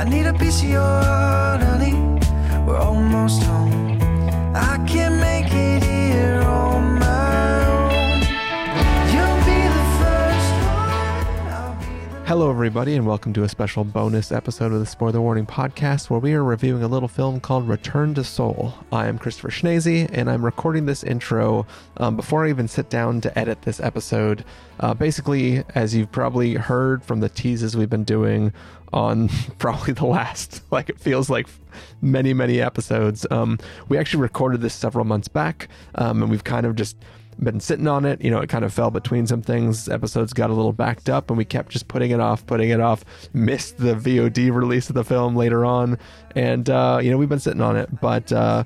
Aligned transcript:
I 0.00 0.04
need 0.04 0.24
a 0.24 0.32
piece 0.32 0.62
of 0.62 0.70
your 0.70 0.80
honey. 0.80 1.92
We're 2.66 2.78
almost 2.78 3.42
home. 3.42 4.00
I 4.54 4.78
can't 4.88 5.20
Hello, 12.30 12.48
everybody, 12.48 12.94
and 12.94 13.08
welcome 13.08 13.32
to 13.32 13.42
a 13.42 13.48
special 13.48 13.82
bonus 13.82 14.30
episode 14.30 14.70
of 14.70 14.78
the 14.78 14.86
Spoiler 14.86 15.20
Warning 15.20 15.46
podcast 15.46 16.08
where 16.08 16.20
we 16.20 16.32
are 16.32 16.44
reviewing 16.44 16.84
a 16.84 16.86
little 16.86 17.08
film 17.08 17.40
called 17.40 17.66
Return 17.66 18.14
to 18.14 18.22
Seoul. 18.22 18.72
I 18.92 19.08
am 19.08 19.18
Christopher 19.18 19.48
Schnese, 19.48 20.08
and 20.12 20.30
I'm 20.30 20.44
recording 20.44 20.86
this 20.86 21.02
intro 21.02 21.66
um, 21.96 22.14
before 22.14 22.46
I 22.46 22.50
even 22.50 22.68
sit 22.68 22.88
down 22.88 23.20
to 23.22 23.36
edit 23.36 23.62
this 23.62 23.80
episode. 23.80 24.44
Uh, 24.78 24.94
basically, 24.94 25.64
as 25.74 25.92
you've 25.92 26.12
probably 26.12 26.54
heard 26.54 27.02
from 27.02 27.18
the 27.18 27.28
teases 27.28 27.76
we've 27.76 27.90
been 27.90 28.04
doing 28.04 28.52
on 28.92 29.28
probably 29.58 29.92
the 29.92 30.06
last, 30.06 30.62
like 30.70 30.88
it 30.88 31.00
feels 31.00 31.30
like 31.30 31.48
many, 32.00 32.32
many 32.32 32.60
episodes, 32.60 33.26
um, 33.32 33.58
we 33.88 33.98
actually 33.98 34.22
recorded 34.22 34.60
this 34.60 34.74
several 34.74 35.04
months 35.04 35.26
back, 35.26 35.66
um, 35.96 36.22
and 36.22 36.30
we've 36.30 36.44
kind 36.44 36.64
of 36.64 36.76
just 36.76 36.96
been 37.42 37.60
sitting 37.60 37.86
on 37.86 38.04
it. 38.04 38.22
You 38.22 38.30
know, 38.30 38.40
it 38.40 38.48
kind 38.48 38.64
of 38.64 38.72
fell 38.72 38.90
between 38.90 39.26
some 39.26 39.42
things. 39.42 39.88
Episodes 39.88 40.32
got 40.32 40.50
a 40.50 40.54
little 40.54 40.72
backed 40.72 41.08
up, 41.08 41.30
and 41.30 41.36
we 41.38 41.44
kept 41.44 41.70
just 41.70 41.88
putting 41.88 42.10
it 42.10 42.20
off, 42.20 42.46
putting 42.46 42.70
it 42.70 42.80
off. 42.80 43.04
Missed 43.32 43.78
the 43.78 43.94
VOD 43.94 44.52
release 44.54 44.88
of 44.88 44.94
the 44.94 45.04
film 45.04 45.36
later 45.36 45.64
on, 45.64 45.98
and 46.34 46.68
uh, 46.68 47.00
you 47.02 47.10
know, 47.10 47.16
we've 47.16 47.28
been 47.28 47.40
sitting 47.40 47.62
on 47.62 47.76
it. 47.76 48.00
But 48.00 48.32
uh, 48.32 48.64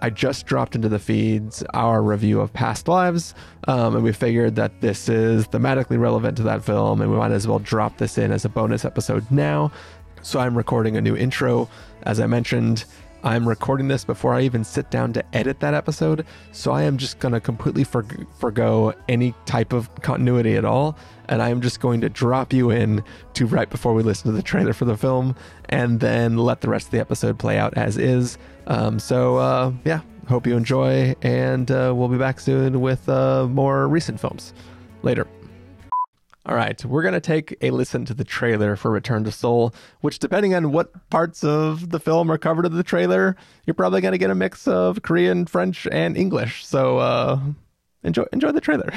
I 0.00 0.10
just 0.10 0.46
dropped 0.46 0.74
into 0.74 0.88
the 0.88 0.98
feeds 0.98 1.62
our 1.74 2.02
review 2.02 2.40
of 2.40 2.52
Past 2.52 2.88
Lives, 2.88 3.34
um, 3.66 3.96
and 3.96 4.04
we 4.04 4.12
figured 4.12 4.56
that 4.56 4.80
this 4.80 5.08
is 5.08 5.46
thematically 5.48 5.98
relevant 5.98 6.36
to 6.38 6.42
that 6.44 6.64
film, 6.64 7.00
and 7.00 7.10
we 7.10 7.16
might 7.16 7.32
as 7.32 7.46
well 7.46 7.58
drop 7.58 7.98
this 7.98 8.18
in 8.18 8.30
as 8.30 8.44
a 8.44 8.48
bonus 8.48 8.84
episode 8.84 9.28
now. 9.30 9.72
So 10.22 10.40
I'm 10.40 10.56
recording 10.56 10.96
a 10.96 11.00
new 11.00 11.16
intro. 11.16 11.68
As 12.02 12.20
I 12.20 12.26
mentioned, 12.26 12.84
I'm 13.24 13.48
recording 13.48 13.88
this 13.88 14.04
before 14.04 14.34
I 14.34 14.42
even 14.42 14.62
sit 14.62 14.90
down 14.90 15.12
to 15.14 15.36
edit 15.36 15.60
that 15.60 15.74
episode, 15.74 16.24
so 16.52 16.72
I 16.72 16.82
am 16.82 16.96
just 16.96 17.18
going 17.18 17.32
to 17.32 17.40
completely 17.40 17.84
for- 17.84 18.06
forego 18.38 18.94
any 19.08 19.34
type 19.44 19.72
of 19.72 19.92
continuity 20.02 20.56
at 20.56 20.64
all, 20.64 20.96
and 21.28 21.42
I 21.42 21.48
am 21.48 21.60
just 21.60 21.80
going 21.80 22.00
to 22.02 22.08
drop 22.08 22.52
you 22.52 22.70
in 22.70 23.02
to 23.34 23.46
right 23.46 23.68
before 23.68 23.92
we 23.94 24.02
listen 24.02 24.30
to 24.30 24.36
the 24.36 24.42
trailer 24.42 24.72
for 24.72 24.84
the 24.84 24.96
film, 24.96 25.34
and 25.68 26.00
then 26.00 26.36
let 26.36 26.60
the 26.60 26.70
rest 26.70 26.86
of 26.86 26.90
the 26.92 27.00
episode 27.00 27.38
play 27.38 27.58
out 27.58 27.74
as 27.76 27.96
is. 27.96 28.38
Um, 28.68 28.98
so, 28.98 29.36
uh, 29.36 29.72
yeah, 29.84 30.00
hope 30.28 30.46
you 30.46 30.56
enjoy, 30.56 31.14
and 31.22 31.70
uh, 31.70 31.92
we'll 31.96 32.08
be 32.08 32.18
back 32.18 32.38
soon 32.38 32.80
with 32.80 33.08
uh, 33.08 33.46
more 33.48 33.88
recent 33.88 34.20
films. 34.20 34.54
Later. 35.02 35.26
All 36.48 36.54
right, 36.54 36.82
we're 36.82 37.02
going 37.02 37.12
to 37.12 37.20
take 37.20 37.54
a 37.60 37.70
listen 37.70 38.06
to 38.06 38.14
the 38.14 38.24
trailer 38.24 38.74
for 38.74 38.90
Return 38.90 39.22
to 39.24 39.30
Seoul, 39.30 39.74
which, 40.00 40.18
depending 40.18 40.54
on 40.54 40.72
what 40.72 41.10
parts 41.10 41.44
of 41.44 41.90
the 41.90 42.00
film 42.00 42.30
are 42.30 42.38
covered 42.38 42.64
in 42.64 42.74
the 42.74 42.82
trailer, 42.82 43.36
you're 43.66 43.74
probably 43.74 44.00
going 44.00 44.12
to 44.12 44.18
get 44.18 44.30
a 44.30 44.34
mix 44.34 44.66
of 44.66 45.02
Korean, 45.02 45.44
French, 45.44 45.86
and 45.92 46.16
English. 46.16 46.64
So 46.64 47.00
uh, 47.00 47.38
enjoy, 48.02 48.24
enjoy 48.32 48.52
the 48.52 48.62
trailer. 48.62 48.90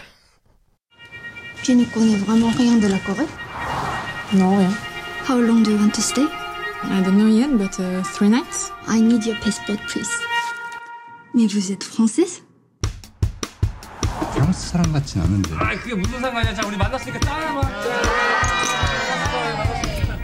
Tu 1.61 1.75
n'y 1.75 1.85
connais 1.87 2.15
vraiment 2.15 2.57
rien 2.57 2.79
de 2.79 2.87
la 2.87 2.99
Corée 2.99 3.27
Non, 4.33 4.57
rien. 4.57 4.71
How 5.25 5.37
long 5.37 5.61
do 5.61 5.71
you 5.71 5.77
want 5.77 5.93
to 5.95 6.01
stay? 6.01 6.25
I 6.83 7.03
don't 7.03 7.17
know 7.17 7.27
yet, 7.27 7.57
but 7.57 7.77
uh, 7.81 8.01
three 8.03 8.29
nights. 8.29 8.71
I 8.87 9.01
need 9.01 9.25
your 9.25 9.35
passport, 9.41 9.79
please. 9.89 10.09
Mais 11.33 11.47
vous 11.47 11.69
êtes 11.69 11.83
française 11.83 12.43
프랑스 14.32 14.68
사람 14.70 14.92
같진 14.92 15.20
않은데 15.22 15.50
아 15.58 15.70
그게 15.76 15.94
무슨 15.94 16.20
상관이야 16.20 16.54
자 16.54 16.66
우리 16.66 16.76
만났으니까 16.76 17.18
짠 17.20 17.36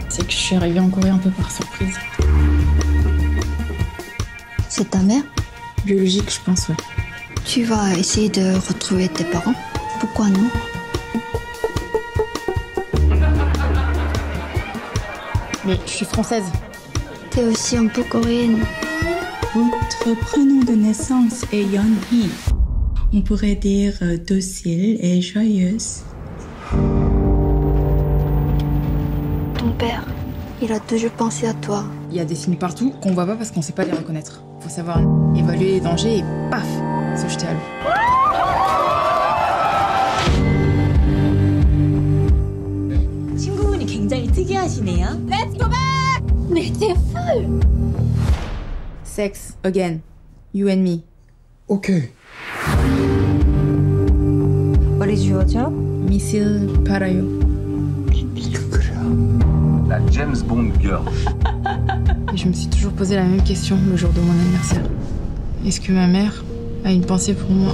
C'est 0.09 0.27
que 0.27 0.31
je 0.31 0.37
suis 0.37 0.55
arrivée 0.55 0.79
en 0.79 0.91
Corée 0.91 1.09
un 1.09 1.17
peu 1.17 1.31
par 1.31 1.49
surprise. 1.49 1.97
C'est 4.69 4.91
ta 4.91 4.99
mère 4.99 5.23
Biologique, 5.85 6.31
je 6.31 6.39
pense, 6.45 6.69
ouais. 6.69 6.75
Tu 7.45 7.63
vas 7.63 7.95
essayer 7.97 8.29
de 8.29 8.53
retrouver 8.67 9.09
tes 9.09 9.23
parents 9.23 9.55
Pourquoi 9.99 10.27
non 10.27 10.47
Mais 15.65 15.79
je 15.87 15.91
suis 15.91 16.05
française. 16.05 16.45
T'es 17.31 17.45
aussi 17.45 17.77
un 17.77 17.87
peu 17.87 18.03
coréenne. 18.03 18.63
Votre 19.55 20.13
prénom 20.21 20.63
de 20.63 20.73
naissance 20.73 21.43
est 21.51 21.63
Yeon-hee. 21.63 22.29
on 23.12 23.20
pourrait 23.22 23.54
dire 23.54 23.94
euh, 24.02 24.16
docile 24.18 24.98
et 25.00 25.20
joyeuse. 25.20 26.02
Ton 29.58 29.70
père, 29.78 30.04
il 30.62 30.72
a 30.72 30.80
toujours 30.80 31.10
pensé 31.12 31.46
à 31.46 31.54
toi. 31.54 31.84
Il 32.10 32.16
y 32.16 32.20
a 32.20 32.24
des 32.24 32.34
signes 32.34 32.56
partout 32.56 32.92
qu'on 33.02 33.12
voit 33.12 33.26
pas 33.26 33.36
parce 33.36 33.50
qu'on 33.50 33.62
sait 33.62 33.72
pas 33.72 33.84
les 33.84 33.92
reconnaître. 33.92 34.42
Faut 34.60 34.68
savoir 34.68 35.00
évaluer 35.36 35.72
les 35.72 35.80
dangers 35.80 36.18
et 36.18 36.24
paf, 36.50 36.66
se 37.16 37.28
jeter 37.28 37.46
à 37.46 37.52
l'eau. 37.52 37.60
Let's 45.28 45.54
go 45.54 45.68
back! 45.68 46.22
Mais 46.50 46.72
t'es! 46.78 46.94
Sex, 49.04 49.56
again. 49.62 50.00
You 50.52 50.68
and 50.68 50.82
me. 50.82 51.02
Ok. 51.68 51.90
What 54.97 55.09
is 55.09 55.25
your 55.27 55.43
job? 55.45 55.73
Missile 55.73 56.67
parayo. 56.85 57.25
La 59.87 59.99
James 60.09 60.41
Bond 60.47 60.71
girl 60.81 61.03
Et 62.33 62.37
je 62.37 62.47
me 62.47 62.53
suis 62.53 62.67
toujours 62.67 62.93
posé 62.93 63.15
la 63.15 63.23
même 63.23 63.43
question 63.43 63.77
le 63.89 63.95
jour 63.95 64.11
de 64.11 64.21
mon 64.21 64.31
anniversaire. 64.31 64.83
Est-ce 65.65 65.79
que 65.79 65.91
ma 65.91 66.07
mère 66.07 66.43
a 66.83 66.91
une 66.91 67.05
pensée 67.05 67.33
pour 67.33 67.51
moi 67.51 67.73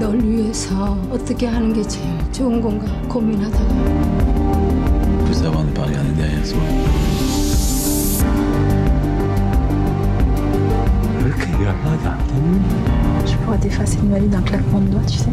널 0.00 0.18
위해서 0.22 0.96
어떻게 1.12 1.46
하는 1.46 1.72
게 1.72 1.82
제일 1.82 2.06
좋은 2.32 2.60
건가 2.60 2.86
고민하다가 3.08 3.74
Plus 5.26 5.42
avoir 5.44 5.62
ne 5.64 5.72
pas 5.72 5.84
regarder 5.86 6.12
derrière 6.16 6.44
soi 6.44 7.13
Je 13.25 13.35
pourrais 13.37 13.57
t'effacer 13.57 13.97
de 13.97 14.07
ma 14.07 14.19
vie 14.19 14.27
d'un 14.27 14.41
claquement 14.41 14.79
de 14.79 14.87
doigts, 14.87 15.01
tu 15.07 15.17
sais. 15.17 15.29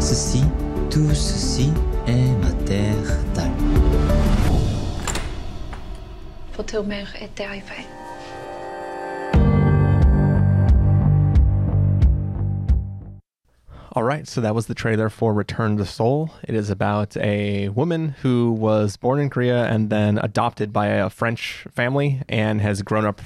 Ceci, 0.00 0.44
tout 0.90 1.14
ceci 1.14 1.72
est 2.06 2.42
ma 2.42 2.52
terre 2.64 3.18
d'âme. 3.34 3.50
Votre 6.56 6.82
mère 6.82 7.08
est 7.20 7.40
arrivée. 7.40 7.86
All 13.96 14.02
right, 14.02 14.28
so 14.28 14.42
that 14.42 14.54
was 14.54 14.66
the 14.66 14.74
trailer 14.74 15.08
for 15.08 15.32
Return 15.32 15.78
to 15.78 15.86
Seoul. 15.86 16.30
It 16.42 16.54
is 16.54 16.68
about 16.68 17.16
a 17.16 17.70
woman 17.70 18.10
who 18.20 18.52
was 18.52 18.98
born 18.98 19.18
in 19.18 19.30
Korea 19.30 19.64
and 19.64 19.88
then 19.88 20.18
adopted 20.18 20.70
by 20.70 20.88
a 20.88 21.08
French 21.08 21.66
family 21.74 22.20
and 22.28 22.60
has 22.60 22.82
grown 22.82 23.06
up 23.06 23.22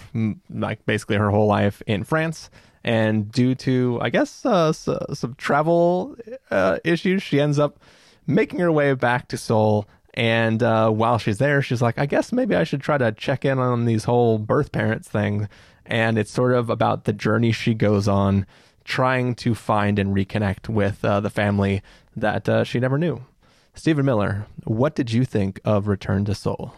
like 0.49 0.87
basically 0.87 1.17
her 1.17 1.31
whole 1.31 1.49
life 1.49 1.83
in 1.89 2.05
France. 2.05 2.51
And 2.85 3.33
due 3.33 3.57
to, 3.57 3.99
I 4.01 4.11
guess, 4.11 4.47
uh, 4.47 4.73
some 4.73 5.35
travel 5.35 6.15
uh, 6.53 6.79
issues, 6.85 7.21
she 7.21 7.41
ends 7.41 7.59
up 7.59 7.81
making 8.29 8.61
her 8.61 8.71
way 8.71 8.95
back 8.95 9.27
to 9.31 9.37
Seoul. 9.37 9.89
And 10.15 10.63
uh, 10.63 10.91
while 10.91 11.19
she's 11.19 11.39
there, 11.39 11.63
she's 11.63 11.83
like, 11.83 11.99
I 11.99 12.07
guess 12.07 12.33
maybe 12.33 12.55
I 12.55 12.63
should 12.63 12.81
try 12.81 12.97
to 12.97 13.11
check 13.11 13.45
in 13.45 13.59
on 13.59 13.87
these 13.87 14.05
whole 14.05 14.39
birth 14.39 14.71
parents 14.71 15.09
thing. 15.09 15.49
And 15.85 16.17
it's 16.17 16.31
sort 16.31 16.53
of 16.53 16.71
about 16.71 17.07
the 17.07 17.13
journey 17.13 17.51
she 17.51 17.75
goes 17.75 18.07
on 18.07 18.47
trying 18.91 19.37
to 19.37 19.55
find 19.55 20.01
and 20.01 20.17
reconnect 20.17 20.69
with 20.69 21.05
uh, 21.05 21.21
the 21.21 21.31
family 21.31 21.81
that 22.17 22.49
uh, 22.49 22.65
she 22.65 22.81
never 22.81 22.99
knew. 22.99 23.25
Stephen 23.73 24.05
Miller, 24.05 24.47
what 24.65 24.97
did 24.97 25.13
you 25.13 25.25
think 25.25 25.61
of 25.65 25.87
Return 25.87 26.25
to 26.25 26.35
Seoul? 26.35 26.75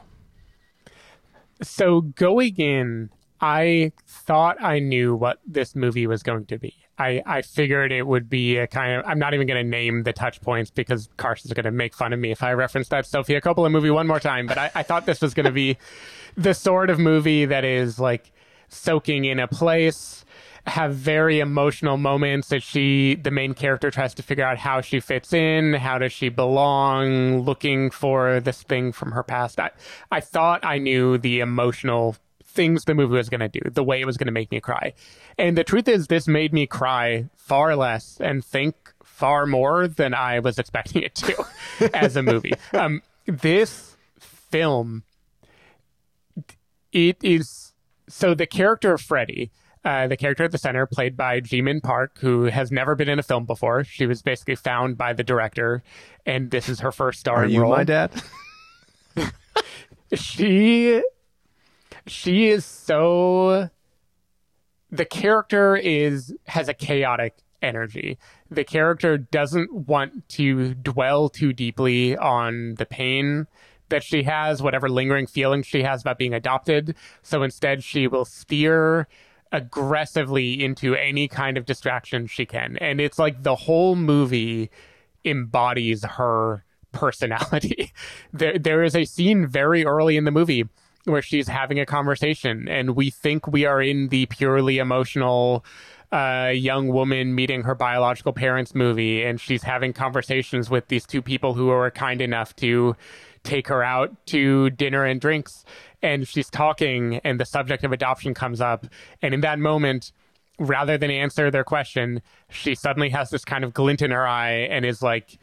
So 1.62 2.02
going 2.02 2.56
in, 2.56 3.08
I 3.40 3.92
thought 4.06 4.62
I 4.62 4.78
knew 4.78 5.14
what 5.14 5.40
this 5.46 5.74
movie 5.74 6.06
was 6.06 6.22
going 6.22 6.44
to 6.46 6.58
be. 6.58 6.74
I, 6.98 7.22
I 7.24 7.40
figured 7.40 7.92
it 7.92 8.06
would 8.06 8.28
be 8.28 8.58
a 8.58 8.66
kind 8.66 8.92
of. 8.92 9.06
I'm 9.06 9.18
not 9.18 9.32
even 9.32 9.46
going 9.46 9.64
to 9.64 9.68
name 9.68 10.02
the 10.02 10.12
touch 10.12 10.42
points 10.42 10.70
because 10.70 11.08
Carson's 11.16 11.54
going 11.54 11.64
to 11.64 11.70
make 11.70 11.94
fun 11.94 12.12
of 12.12 12.20
me 12.20 12.30
if 12.30 12.42
I 12.42 12.52
reference 12.52 12.88
that 12.88 13.06
Sofia 13.06 13.40
Coppola 13.40 13.70
movie 13.70 13.90
one 13.90 14.06
more 14.06 14.20
time. 14.20 14.46
But 14.46 14.58
I, 14.58 14.70
I 14.74 14.82
thought 14.82 15.06
this 15.06 15.22
was 15.22 15.32
going 15.32 15.46
to 15.46 15.52
be 15.52 15.78
the 16.36 16.52
sort 16.52 16.90
of 16.90 16.98
movie 16.98 17.46
that 17.46 17.64
is 17.64 17.98
like 17.98 18.32
soaking 18.68 19.24
in 19.24 19.40
a 19.40 19.48
place, 19.48 20.26
have 20.66 20.94
very 20.94 21.40
emotional 21.40 21.96
moments 21.96 22.48
that 22.48 22.62
she, 22.62 23.16
the 23.16 23.30
main 23.30 23.54
character, 23.54 23.90
tries 23.90 24.14
to 24.14 24.22
figure 24.22 24.44
out 24.44 24.58
how 24.58 24.80
she 24.80 25.00
fits 25.00 25.32
in, 25.32 25.74
how 25.74 25.98
does 25.98 26.12
she 26.12 26.28
belong, 26.28 27.40
looking 27.40 27.90
for 27.90 28.40
this 28.40 28.62
thing 28.62 28.92
from 28.92 29.12
her 29.12 29.22
past. 29.22 29.58
I, 29.58 29.70
I 30.10 30.20
thought 30.20 30.64
I 30.64 30.78
knew 30.78 31.18
the 31.18 31.40
emotional 31.40 32.16
things 32.44 32.84
the 32.84 32.94
movie 32.94 33.16
was 33.16 33.28
going 33.28 33.40
to 33.40 33.48
do, 33.48 33.60
the 33.70 33.82
way 33.82 34.00
it 34.00 34.04
was 34.04 34.16
going 34.16 34.26
to 34.26 34.32
make 34.32 34.50
me 34.50 34.60
cry. 34.60 34.92
And 35.38 35.56
the 35.56 35.64
truth 35.64 35.88
is, 35.88 36.06
this 36.06 36.28
made 36.28 36.52
me 36.52 36.66
cry 36.66 37.28
far 37.34 37.74
less 37.74 38.18
and 38.20 38.44
think 38.44 38.92
far 39.02 39.46
more 39.46 39.88
than 39.88 40.14
I 40.14 40.38
was 40.38 40.58
expecting 40.58 41.02
it 41.02 41.14
to 41.16 41.44
as 41.94 42.16
a 42.16 42.22
movie. 42.22 42.52
Um, 42.72 43.02
this 43.26 43.96
film, 44.18 45.04
it 46.92 47.16
is 47.22 47.72
so 48.08 48.34
the 48.34 48.46
character 48.46 48.92
of 48.92 49.00
Freddie. 49.00 49.50
Uh, 49.84 50.06
the 50.06 50.16
character 50.16 50.44
at 50.44 50.52
the 50.52 50.58
center, 50.58 50.86
played 50.86 51.16
by 51.16 51.40
Jimin 51.40 51.82
Park, 51.82 52.18
who 52.20 52.44
has 52.44 52.70
never 52.70 52.94
been 52.94 53.08
in 53.08 53.18
a 53.18 53.22
film 53.22 53.46
before. 53.46 53.82
She 53.82 54.06
was 54.06 54.22
basically 54.22 54.54
found 54.54 54.96
by 54.96 55.12
the 55.12 55.24
director, 55.24 55.82
and 56.24 56.52
this 56.52 56.68
is 56.68 56.80
her 56.80 56.92
first 56.92 57.18
starring 57.18 57.50
Are 57.50 57.52
you 57.52 57.60
role 57.62 57.72
my 57.72 57.82
dad? 57.82 58.12
she 60.14 61.02
she 62.06 62.48
is 62.48 62.64
so 62.64 63.70
the 64.90 65.04
character 65.04 65.76
is 65.76 66.34
has 66.46 66.68
a 66.68 66.74
chaotic 66.74 67.36
energy 67.62 68.18
the 68.50 68.64
character 68.64 69.16
doesn't 69.16 69.72
want 69.72 70.28
to 70.28 70.74
dwell 70.74 71.28
too 71.28 71.52
deeply 71.52 72.16
on 72.16 72.74
the 72.74 72.84
pain 72.84 73.46
that 73.88 74.02
she 74.02 74.24
has 74.24 74.60
whatever 74.60 74.88
lingering 74.88 75.26
feelings 75.26 75.66
she 75.66 75.82
has 75.82 76.00
about 76.00 76.18
being 76.18 76.34
adopted 76.34 76.96
so 77.22 77.42
instead 77.42 77.84
she 77.84 78.06
will 78.06 78.24
steer 78.24 79.06
aggressively 79.52 80.64
into 80.64 80.94
any 80.94 81.28
kind 81.28 81.56
of 81.56 81.66
distraction 81.66 82.26
she 82.26 82.44
can 82.46 82.76
and 82.78 83.00
it's 83.00 83.18
like 83.18 83.42
the 83.42 83.54
whole 83.54 83.94
movie 83.94 84.70
embodies 85.24 86.04
her 86.04 86.64
personality. 86.92 87.92
there 88.32 88.58
there 88.58 88.82
is 88.82 88.94
a 88.94 89.04
scene 89.04 89.46
very 89.46 89.84
early 89.84 90.16
in 90.16 90.24
the 90.24 90.30
movie 90.30 90.68
where 91.04 91.22
she's 91.22 91.48
having 91.48 91.80
a 91.80 91.86
conversation 91.86 92.68
and 92.68 92.94
we 92.94 93.10
think 93.10 93.46
we 93.46 93.64
are 93.64 93.82
in 93.82 94.08
the 94.08 94.26
purely 94.26 94.78
emotional 94.78 95.64
uh, 96.12 96.52
young 96.54 96.88
woman 96.88 97.34
meeting 97.34 97.62
her 97.62 97.74
biological 97.74 98.32
parents 98.32 98.74
movie 98.74 99.22
and 99.24 99.40
she's 99.40 99.62
having 99.62 99.92
conversations 99.92 100.70
with 100.70 100.86
these 100.88 101.06
two 101.06 101.22
people 101.22 101.54
who 101.54 101.70
are 101.70 101.90
kind 101.90 102.20
enough 102.20 102.54
to 102.54 102.94
take 103.44 103.68
her 103.68 103.82
out 103.82 104.14
to 104.26 104.70
dinner 104.70 105.04
and 105.04 105.20
drinks 105.20 105.64
and 106.02 106.26
she's 106.26 106.48
talking 106.48 107.20
and 107.24 107.40
the 107.40 107.44
subject 107.44 107.84
of 107.84 107.92
adoption 107.92 108.34
comes 108.34 108.60
up 108.60 108.86
and 109.20 109.34
in 109.34 109.40
that 109.40 109.58
moment 109.58 110.12
rather 110.58 110.96
than 110.96 111.10
answer 111.10 111.50
their 111.50 111.64
question 111.64 112.22
she 112.50 112.74
suddenly 112.74 113.10
has 113.10 113.30
this 113.30 113.44
kind 113.44 113.64
of 113.64 113.74
glint 113.74 114.00
in 114.02 114.10
her 114.10 114.26
eye 114.26 114.68
and 114.70 114.84
is 114.84 115.02
like 115.02 115.38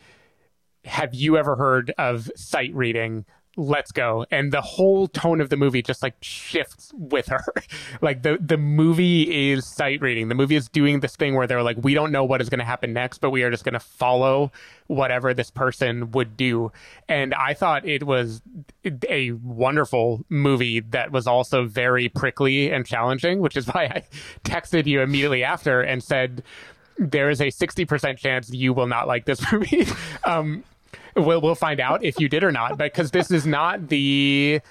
have 0.85 1.13
you 1.13 1.37
ever 1.37 1.55
heard 1.55 1.93
of 1.97 2.31
sight 2.35 2.73
reading? 2.73 3.25
Let's 3.59 3.91
go. 3.91 4.25
And 4.31 4.53
the 4.53 4.61
whole 4.61 5.09
tone 5.09 5.41
of 5.41 5.49
the 5.49 5.57
movie 5.57 5.81
just 5.81 6.01
like 6.01 6.15
shifts 6.21 6.93
with 6.95 7.27
her. 7.27 7.43
like 8.01 8.23
the 8.23 8.37
the 8.39 8.55
movie 8.55 9.51
is 9.51 9.65
sight 9.65 9.99
reading. 10.01 10.29
The 10.29 10.35
movie 10.35 10.55
is 10.55 10.69
doing 10.69 11.01
this 11.01 11.17
thing 11.17 11.35
where 11.35 11.45
they're 11.45 11.61
like, 11.61 11.75
we 11.81 11.93
don't 11.93 12.13
know 12.13 12.23
what 12.23 12.39
is 12.39 12.47
going 12.47 12.59
to 12.59 12.65
happen 12.65 12.93
next, 12.93 13.17
but 13.17 13.31
we 13.31 13.43
are 13.43 13.51
just 13.51 13.65
going 13.65 13.73
to 13.73 13.79
follow 13.81 14.53
whatever 14.87 15.33
this 15.33 15.51
person 15.51 16.11
would 16.11 16.37
do. 16.37 16.71
And 17.09 17.33
I 17.33 17.53
thought 17.53 17.85
it 17.85 18.03
was 18.03 18.41
a 19.09 19.31
wonderful 19.33 20.23
movie 20.29 20.79
that 20.79 21.11
was 21.11 21.27
also 21.27 21.65
very 21.65 22.07
prickly 22.07 22.71
and 22.71 22.85
challenging, 22.85 23.39
which 23.39 23.57
is 23.57 23.67
why 23.73 23.83
I 23.83 24.03
texted 24.45 24.85
you 24.85 25.01
immediately 25.01 25.43
after 25.43 25.81
and 25.81 26.01
said 26.01 26.43
there 26.97 27.29
is 27.29 27.41
a 27.41 27.47
60% 27.47 28.17
chance 28.17 28.49
you 28.51 28.73
will 28.73 28.87
not 28.87 29.05
like 29.05 29.25
this 29.25 29.41
movie. 29.51 29.85
um, 30.23 30.63
we'll, 31.15 31.41
we'll 31.41 31.55
find 31.55 31.79
out 31.79 32.03
if 32.03 32.19
you 32.19 32.29
did 32.29 32.43
or 32.43 32.51
not, 32.51 32.77
because 32.77 33.11
this 33.11 33.31
is 33.31 33.45
not 33.45 33.89
the. 33.89 34.61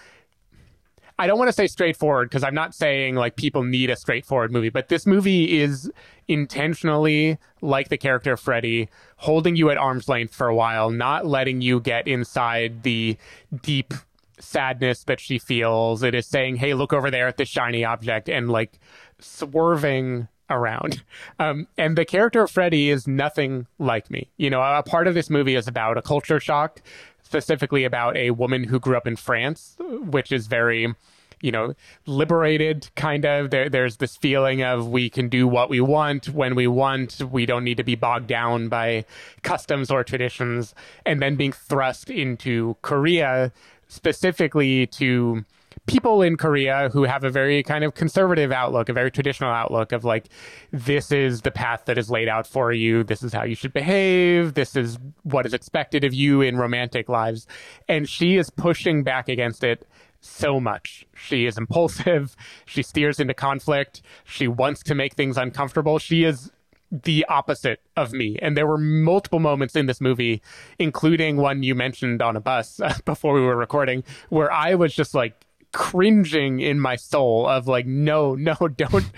I 1.20 1.26
don't 1.26 1.38
want 1.38 1.48
to 1.48 1.52
say 1.52 1.66
straightforward 1.66 2.28
because 2.28 2.44
I'm 2.44 2.54
not 2.54 2.74
saying 2.74 3.16
like 3.16 3.34
people 3.34 3.64
need 3.64 3.90
a 3.90 3.96
straightforward 3.96 4.52
movie, 4.52 4.68
but 4.68 4.88
this 4.88 5.04
movie 5.04 5.58
is 5.60 5.90
intentionally 6.28 7.38
like 7.60 7.88
the 7.88 7.96
character 7.96 8.36
Freddie, 8.36 8.88
holding 9.16 9.56
you 9.56 9.68
at 9.70 9.78
arm's 9.78 10.08
length 10.08 10.32
for 10.32 10.46
a 10.46 10.54
while, 10.54 10.90
not 10.90 11.26
letting 11.26 11.60
you 11.60 11.80
get 11.80 12.06
inside 12.06 12.84
the 12.84 13.16
deep 13.62 13.94
sadness 14.38 15.02
that 15.04 15.18
she 15.18 15.40
feels. 15.40 16.04
It 16.04 16.14
is 16.14 16.26
saying, 16.26 16.56
"Hey, 16.56 16.74
look 16.74 16.92
over 16.92 17.10
there 17.10 17.26
at 17.26 17.36
this 17.36 17.48
shiny 17.48 17.84
object," 17.84 18.28
and 18.28 18.48
like 18.48 18.78
swerving 19.18 20.28
around. 20.50 21.02
Um, 21.38 21.68
and 21.76 21.96
the 21.96 22.04
character 22.04 22.42
of 22.42 22.50
Freddie 22.50 22.90
is 22.90 23.06
nothing 23.06 23.66
like 23.78 24.10
me. 24.10 24.28
You 24.36 24.50
know, 24.50 24.62
a 24.62 24.82
part 24.82 25.06
of 25.06 25.14
this 25.14 25.30
movie 25.30 25.54
is 25.54 25.68
about 25.68 25.98
a 25.98 26.02
culture 26.02 26.40
shock, 26.40 26.80
specifically 27.22 27.84
about 27.84 28.16
a 28.16 28.30
woman 28.30 28.64
who 28.64 28.80
grew 28.80 28.96
up 28.96 29.06
in 29.06 29.16
France, 29.16 29.76
which 29.78 30.32
is 30.32 30.46
very, 30.46 30.94
you 31.40 31.52
know, 31.52 31.74
liberated 32.06 32.88
kind 32.96 33.24
of. 33.24 33.50
There, 33.50 33.68
there's 33.68 33.98
this 33.98 34.16
feeling 34.16 34.62
of 34.62 34.88
we 34.88 35.10
can 35.10 35.28
do 35.28 35.46
what 35.46 35.68
we 35.68 35.80
want 35.80 36.30
when 36.30 36.54
we 36.54 36.66
want. 36.66 37.20
We 37.20 37.46
don't 37.46 37.64
need 37.64 37.76
to 37.76 37.84
be 37.84 37.94
bogged 37.94 38.26
down 38.26 38.68
by 38.68 39.04
customs 39.42 39.90
or 39.90 40.02
traditions. 40.02 40.74
And 41.04 41.20
then 41.20 41.36
being 41.36 41.52
thrust 41.52 42.10
into 42.10 42.76
Korea 42.82 43.52
specifically 43.88 44.86
to 44.86 45.44
people 45.86 46.22
in 46.22 46.36
Korea 46.36 46.90
who 46.92 47.04
have 47.04 47.24
a 47.24 47.30
very 47.30 47.62
kind 47.62 47.84
of 47.84 47.94
conservative 47.94 48.52
outlook, 48.52 48.88
a 48.88 48.92
very 48.92 49.10
traditional 49.10 49.50
outlook 49.50 49.92
of 49.92 50.04
like, 50.04 50.28
this 50.72 51.10
is 51.12 51.42
the 51.42 51.50
path 51.50 51.84
that 51.86 51.98
is 51.98 52.10
laid 52.10 52.28
out 52.28 52.46
for 52.46 52.72
you. 52.72 53.04
This 53.04 53.22
is 53.22 53.32
how 53.32 53.44
you 53.44 53.54
should 53.54 53.72
behave. 53.72 54.54
This 54.54 54.76
is 54.76 54.98
what 55.22 55.46
is 55.46 55.54
expected 55.54 56.04
of 56.04 56.14
you 56.14 56.40
in 56.40 56.56
romantic 56.56 57.08
lives. 57.08 57.46
And 57.88 58.08
she 58.08 58.36
is 58.36 58.50
pushing 58.50 59.02
back 59.02 59.28
against 59.28 59.64
it 59.64 59.86
so 60.20 60.60
much. 60.60 61.06
She 61.14 61.46
is 61.46 61.56
impulsive. 61.56 62.36
She 62.66 62.82
steers 62.82 63.18
into 63.18 63.34
conflict. 63.34 64.02
She 64.24 64.46
wants 64.46 64.82
to 64.84 64.94
make 64.94 65.14
things 65.14 65.36
uncomfortable. 65.36 65.98
She 65.98 66.24
is 66.24 66.52
the 66.90 67.24
opposite 67.28 67.80
of 67.96 68.12
me. 68.12 68.38
And 68.40 68.56
there 68.56 68.66
were 68.66 68.78
multiple 68.78 69.40
moments 69.40 69.76
in 69.76 69.86
this 69.86 70.00
movie, 70.00 70.42
including 70.78 71.36
one 71.36 71.62
you 71.62 71.74
mentioned 71.74 72.22
on 72.22 72.36
a 72.36 72.40
bus 72.40 72.80
uh, 72.80 72.94
before 73.04 73.34
we 73.34 73.40
were 73.40 73.56
recording, 73.56 74.04
where 74.28 74.52
I 74.52 74.74
was 74.74 74.94
just 74.94 75.14
like 75.14 75.34
cringing 75.72 76.60
in 76.60 76.80
my 76.80 76.96
soul 76.96 77.46
of 77.46 77.66
like, 77.66 77.86
no, 77.86 78.34
no, 78.34 78.54
don't, 78.76 79.10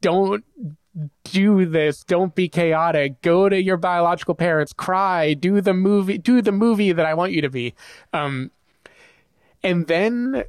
don't 0.00 0.44
do 1.24 1.66
this. 1.66 2.04
Don't 2.04 2.34
be 2.34 2.48
chaotic. 2.48 3.22
Go 3.22 3.48
to 3.48 3.60
your 3.60 3.76
biological 3.76 4.34
parents. 4.34 4.72
Cry. 4.72 5.34
Do 5.34 5.60
the 5.60 5.74
movie. 5.74 6.18
Do 6.18 6.42
the 6.42 6.52
movie 6.52 6.92
that 6.92 7.06
I 7.06 7.14
want 7.14 7.32
you 7.32 7.42
to 7.42 7.50
be. 7.50 7.74
Um, 8.12 8.50
and 9.62 9.86
then 9.86 10.44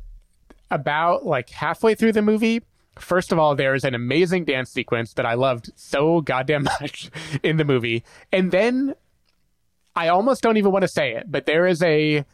about 0.72 1.26
like 1.26 1.50
halfway 1.50 1.96
through 1.96 2.14
the 2.14 2.22
movie, 2.22 2.62
First 3.00 3.32
of 3.32 3.40
all, 3.40 3.56
there's 3.56 3.84
an 3.84 3.96
amazing 3.96 4.46
dance 4.46 4.70
sequence 4.70 5.14
that 5.14 5.26
I 5.26 5.34
loved 5.34 5.72
so 5.76 6.22
goddamn 6.22 6.64
much 6.82 7.10
in 7.44 7.58
the 7.58 7.66
movie. 7.66 8.04
And 8.32 8.52
then 8.52 8.96
I 9.96 10.10
almost 10.10 10.42
don't 10.42 10.58
even 10.58 10.72
want 10.72 10.84
to 10.84 10.88
say 10.88 11.14
it, 11.14 11.32
but 11.32 11.46
there 11.46 11.66
is 11.66 11.82
a 11.82 12.26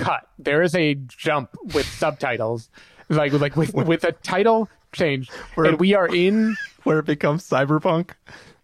cut. 0.00 0.28
There 0.38 0.62
is 0.62 0.74
a 0.74 0.94
jump 0.94 1.50
with 1.74 1.86
subtitles, 1.86 2.68
like 3.08 3.32
like 3.32 3.56
with 3.56 3.74
with 3.74 4.04
a 4.04 4.12
title 4.12 4.68
change, 4.92 5.30
Where- 5.54 5.66
and 5.66 5.80
we 5.80 5.94
are 5.94 6.06
in 6.08 6.56
Where 6.84 7.00
it 7.00 7.06
becomes 7.06 7.48
cyberpunk. 7.48 8.10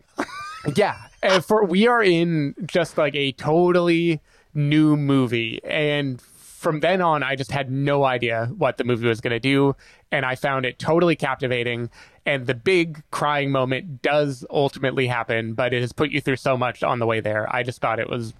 yeah, 0.77 0.97
and 1.23 1.45
for 1.45 1.65
we 1.65 1.87
are 1.89 2.03
in 2.03 2.55
just 2.67 2.97
like 2.97 3.15
a 3.15 3.33
totally 3.33 4.21
new 4.55 4.97
movie, 4.97 5.61
and 5.65 6.21
from 6.21 6.79
then 6.81 7.01
on, 7.03 7.25
I 7.25 7.35
just 7.35 7.51
had 7.51 7.73
no 7.73 8.05
idea 8.05 8.47
what 8.57 8.77
the 8.77 8.85
movie 8.85 9.09
was 9.09 9.21
going 9.21 9.33
to 9.33 9.41
do, 9.41 9.75
and 10.13 10.25
I 10.25 10.37
found 10.37 10.65
it 10.65 10.79
totally 10.79 11.17
captivating. 11.17 11.91
And 12.25 12.47
the 12.47 12.55
big 12.55 13.03
crying 13.11 13.51
moment 13.51 14.01
does 14.01 14.47
ultimately 14.49 15.09
happen, 15.09 15.55
but 15.55 15.75
it 15.75 15.81
has 15.81 15.93
put 15.93 16.13
you 16.13 16.21
through 16.21 16.37
so 16.37 16.57
much 16.57 16.85
on 16.85 17.01
the 17.01 17.07
way 17.07 17.19
there. 17.19 17.53
I 17.53 17.65
just 17.65 17.81
thought 17.81 17.99
it 17.99 18.09
was 18.09 18.33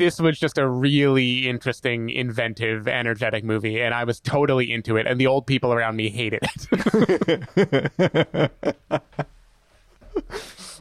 this 0.00 0.18
was 0.18 0.38
just 0.38 0.58
a 0.58 0.66
really 0.66 1.48
interesting, 1.48 2.10
inventive, 2.10 2.88
energetic 2.88 3.44
movie, 3.44 3.80
and 3.80 3.94
I 3.94 4.04
was 4.04 4.18
totally 4.18 4.72
into 4.72 4.96
it. 4.96 5.06
And 5.06 5.20
the 5.20 5.26
old 5.26 5.46
people 5.46 5.72
around 5.72 5.96
me 5.96 6.08
hated 6.08 6.40
it. 6.42 8.50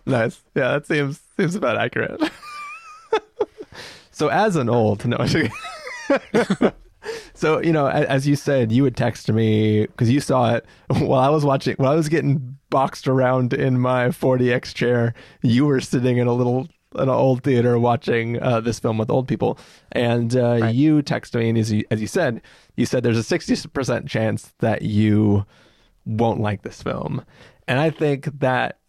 Nice. 0.10 0.42
Yeah, 0.56 0.72
that 0.72 0.88
seems 0.88 1.22
seems 1.38 1.56
about 1.56 1.78
accurate. 1.78 2.20
so 4.12 4.30
as 4.30 4.56
an 4.56 4.68
old 4.68 5.06
no. 5.06 5.18
so 7.36 7.62
you 7.62 7.72
know, 7.72 7.88
as 7.88 8.28
you 8.28 8.36
said, 8.36 8.72
you 8.72 8.84
would 8.84 8.98
text 8.98 9.32
me 9.32 9.86
because 9.86 10.10
you 10.10 10.20
saw 10.20 10.56
it 10.56 10.66
while 10.88 11.22
I 11.22 11.30
was 11.30 11.46
watching. 11.46 11.76
While 11.78 11.92
I 11.92 11.96
was 11.96 12.10
getting 12.10 12.58
boxed 12.72 13.08
around 13.08 13.54
in 13.54 13.80
my 13.80 14.08
4DX 14.08 14.74
chair, 14.74 15.14
you 15.44 15.66
were 15.66 15.80
sitting 15.80 16.18
in 16.18 16.26
a 16.26 16.34
little 16.34 16.68
an 16.96 17.10
old 17.10 17.44
theater 17.44 17.78
watching 17.78 18.42
uh, 18.42 18.60
this 18.60 18.80
film 18.80 18.98
with 18.98 19.10
old 19.10 19.28
people, 19.28 19.58
and 19.92 20.36
uh, 20.36 20.70
you 20.72 21.02
texted 21.02 21.40
me, 21.40 21.50
and 21.50 21.58
as 21.58 21.72
you, 21.72 21.84
as 21.92 22.02
you 22.02 22.08
said, 22.08 22.42
you 22.76 22.86
said 22.86 23.04
there's 23.04 23.18
a 23.18 23.24
sixty 23.24 23.56
percent 23.70 24.08
chance 24.08 24.54
that 24.60 24.82
you 24.82 25.46
won't 26.06 26.40
like 26.40 26.64
this 26.64 26.82
film, 26.82 27.24
and 27.68 27.80
I 27.80 27.90
think 27.90 28.40
that 28.40 28.80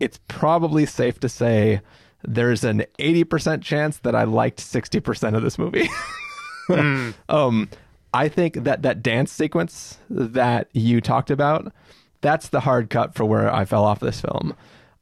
it's 0.00 0.18
probably 0.28 0.86
safe 0.86 1.20
to 1.20 1.28
say 1.28 1.80
there's 2.26 2.64
an 2.64 2.84
80% 2.98 3.62
chance 3.62 3.98
that 3.98 4.14
I 4.14 4.24
liked 4.24 4.58
60% 4.58 5.36
of 5.36 5.42
this 5.42 5.58
movie. 5.58 5.88
um, 7.28 7.68
I 8.12 8.28
think 8.28 8.64
that 8.64 8.82
that 8.82 9.02
dance 9.02 9.32
sequence 9.32 9.98
that 10.08 10.68
you 10.72 11.00
talked 11.00 11.30
about, 11.30 11.72
that's 12.20 12.48
the 12.48 12.60
hard 12.60 12.90
cut 12.90 13.14
for 13.14 13.24
where 13.24 13.52
I 13.52 13.64
fell 13.64 13.84
off 13.84 14.00
this 14.00 14.20
film. 14.20 14.54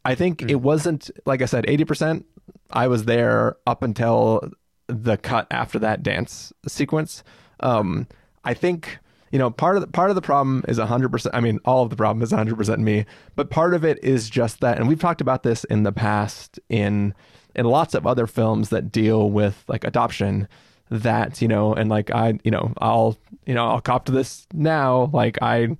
I 0.04 0.16
think 0.16 0.42
it 0.42 0.56
wasn't 0.56 1.10
like 1.26 1.42
I 1.42 1.44
said, 1.44 1.64
eighty 1.68 1.84
percent. 1.84 2.26
I 2.70 2.88
was 2.88 3.04
there 3.04 3.56
up 3.66 3.82
until 3.82 4.50
the 4.86 5.16
cut 5.16 5.46
after 5.50 5.78
that 5.78 6.02
dance 6.02 6.52
sequence. 6.66 7.22
Um, 7.60 8.06
I 8.44 8.54
think 8.54 8.98
you 9.30 9.38
know 9.38 9.50
part 9.50 9.76
of 9.76 9.82
the, 9.82 9.88
part 9.88 10.10
of 10.10 10.16
the 10.16 10.22
problem 10.22 10.64
is 10.68 10.78
hundred 10.78 11.10
percent. 11.10 11.34
I 11.34 11.40
mean, 11.40 11.60
all 11.64 11.82
of 11.82 11.90
the 11.90 11.96
problem 11.96 12.22
is 12.22 12.30
hundred 12.30 12.56
percent 12.56 12.80
me, 12.80 13.06
but 13.36 13.50
part 13.50 13.74
of 13.74 13.84
it 13.84 14.02
is 14.02 14.28
just 14.28 14.60
that, 14.60 14.78
and 14.78 14.88
we've 14.88 15.00
talked 15.00 15.20
about 15.20 15.42
this 15.42 15.64
in 15.64 15.82
the 15.82 15.92
past 15.92 16.58
in 16.68 17.14
in 17.54 17.66
lots 17.66 17.94
of 17.94 18.06
other 18.06 18.26
films 18.26 18.70
that 18.70 18.90
deal 18.90 19.30
with 19.30 19.64
like 19.68 19.84
adoption. 19.84 20.48
That 20.90 21.40
you 21.40 21.48
know, 21.48 21.72
and 21.72 21.88
like 21.88 22.10
I, 22.10 22.38
you 22.44 22.50
know, 22.50 22.74
I'll 22.78 23.16
you 23.46 23.54
know 23.54 23.66
I'll 23.66 23.80
cop 23.80 24.04
to 24.06 24.12
this 24.12 24.46
now. 24.52 25.10
Like 25.12 25.38
I 25.40 25.76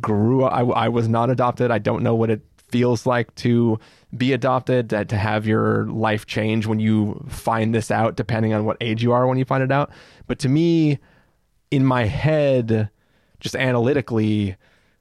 grew 0.00 0.44
up, 0.44 0.52
I, 0.52 0.62
I 0.62 0.88
was 0.88 1.08
not 1.08 1.30
adopted. 1.30 1.70
I 1.70 1.78
don't 1.78 2.02
know 2.02 2.16
what 2.16 2.30
it 2.30 2.40
feels 2.68 3.06
like 3.06 3.32
to 3.36 3.78
be 4.16 4.32
adopted, 4.32 4.90
to, 4.90 5.04
to 5.04 5.16
have 5.16 5.46
your 5.46 5.86
life 5.86 6.26
change 6.26 6.66
when 6.66 6.80
you 6.80 7.24
find 7.28 7.74
this 7.74 7.90
out, 7.90 8.16
depending 8.16 8.52
on 8.52 8.64
what 8.64 8.76
age 8.80 9.02
you 9.02 9.12
are 9.12 9.26
when 9.26 9.38
you 9.38 9.44
find 9.44 9.62
it 9.62 9.72
out. 9.72 9.90
But 10.26 10.38
to 10.40 10.48
me, 10.48 10.98
in 11.70 11.84
my 11.84 12.04
head, 12.04 12.90
just 13.40 13.56
analytically, 13.56 14.56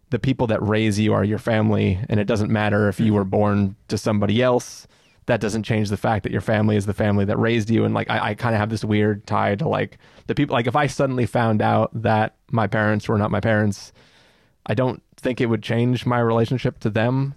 the 0.10 0.20
people 0.20 0.48
that 0.48 0.62
raise 0.62 1.00
you 1.00 1.14
are 1.14 1.24
your 1.24 1.40
family, 1.40 2.00
and 2.10 2.20
it 2.20 2.26
doesn't 2.26 2.52
matter 2.52 2.88
if 2.88 3.00
you 3.00 3.08
mm-hmm. 3.08 3.16
were 3.16 3.24
born 3.24 3.76
to 3.88 3.98
somebody 3.98 4.42
else. 4.42 4.88
That 5.28 5.42
doesn't 5.42 5.64
change 5.64 5.90
the 5.90 5.98
fact 5.98 6.22
that 6.24 6.32
your 6.32 6.42
family 6.42 6.76
is 6.76 6.86
the 6.86 6.94
family 6.94 7.26
that 7.26 7.38
raised 7.38 7.72
you. 7.72 7.84
And 7.84 7.96
like, 7.96 8.10
I, 8.12 8.30
I 8.30 8.34
kind 8.36 8.54
of 8.54 8.60
have 8.60 8.70
this 8.70 8.86
weird 8.86 9.26
tie 9.26 9.56
to 9.56 9.68
like 9.68 9.98
the 10.28 10.36
people. 10.36 10.54
Like, 10.54 10.68
if 10.68 10.76
I 10.76 10.86
suddenly 10.86 11.26
found 11.26 11.64
out 11.64 11.90
that 12.00 12.36
my 12.52 12.68
parents 12.68 13.10
were 13.10 13.18
not 13.18 13.32
my 13.32 13.40
parents, 13.40 13.92
I 14.68 14.76
don't 14.76 15.02
think 15.18 15.42
it 15.42 15.48
would 15.48 15.64
change 15.64 16.06
my 16.06 16.20
relationship 16.20 16.80
to 16.82 16.92
them. 16.92 17.34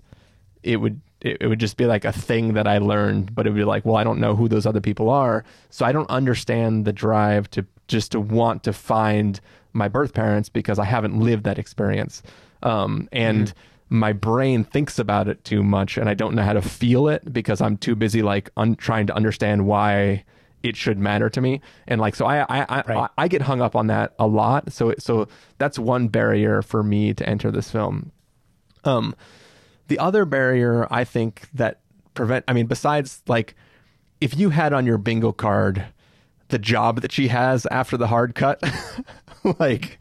It 0.62 0.76
would 0.76 1.00
it, 1.20 1.38
it 1.40 1.46
would 1.48 1.60
just 1.60 1.76
be 1.76 1.86
like 1.86 2.04
a 2.04 2.12
thing 2.12 2.54
that 2.54 2.66
I 2.66 2.78
learned, 2.78 3.34
but 3.34 3.46
it 3.46 3.50
would 3.50 3.58
be 3.58 3.64
like, 3.64 3.84
well, 3.84 3.96
I 3.96 4.04
don't 4.04 4.20
know 4.20 4.36
who 4.36 4.48
those 4.48 4.66
other 4.66 4.80
people 4.80 5.10
are, 5.10 5.44
so 5.70 5.84
I 5.84 5.92
don't 5.92 6.08
understand 6.10 6.84
the 6.84 6.92
drive 6.92 7.50
to 7.50 7.66
just 7.88 8.12
to 8.12 8.20
want 8.20 8.62
to 8.64 8.72
find 8.72 9.40
my 9.72 9.88
birth 9.88 10.12
parents 10.14 10.48
because 10.48 10.78
I 10.78 10.84
haven't 10.84 11.18
lived 11.18 11.44
that 11.44 11.58
experience, 11.58 12.22
um, 12.62 13.08
and 13.12 13.52
my 13.90 14.12
brain 14.12 14.64
thinks 14.64 14.98
about 14.98 15.28
it 15.28 15.42
too 15.44 15.62
much, 15.62 15.96
and 15.96 16.08
I 16.08 16.14
don't 16.14 16.34
know 16.34 16.42
how 16.42 16.52
to 16.52 16.62
feel 16.62 17.08
it 17.08 17.32
because 17.32 17.60
I'm 17.60 17.76
too 17.76 17.96
busy 17.96 18.22
like 18.22 18.50
un- 18.56 18.76
trying 18.76 19.06
to 19.06 19.14
understand 19.14 19.66
why 19.66 20.24
it 20.62 20.76
should 20.76 20.98
matter 20.98 21.30
to 21.30 21.40
me. 21.40 21.60
And 21.86 22.00
like 22.00 22.14
so 22.16 22.26
i 22.26 22.40
I, 22.40 22.66
I 22.68 22.82
Right. 22.86 23.10
I 23.16 23.28
get 23.28 23.42
hung 23.42 23.62
up 23.62 23.76
on 23.76 23.86
that 23.86 24.14
a 24.18 24.26
lot 24.26 24.72
so 24.72 24.92
so 24.98 25.28
that's 25.58 25.78
one 25.78 26.08
barrier 26.08 26.62
for 26.62 26.82
me 26.82 27.14
to 27.14 27.28
enter 27.28 27.50
this 27.50 27.70
film. 27.70 28.10
Um 28.84 29.14
the 29.88 29.98
other 29.98 30.24
barrier 30.24 30.86
I 30.90 31.04
think 31.04 31.48
that 31.54 31.80
prevent 32.14 32.44
I 32.48 32.52
mean 32.52 32.66
besides 32.66 33.22
like 33.26 33.54
if 34.20 34.36
you 34.36 34.50
had 34.50 34.72
on 34.72 34.86
your 34.86 34.98
bingo 34.98 35.32
card 35.32 35.86
the 36.48 36.58
job 36.58 37.00
that 37.02 37.12
she 37.12 37.28
has 37.28 37.66
after 37.66 37.96
the 37.96 38.06
hard 38.06 38.34
cut 38.34 38.62
like 39.58 39.98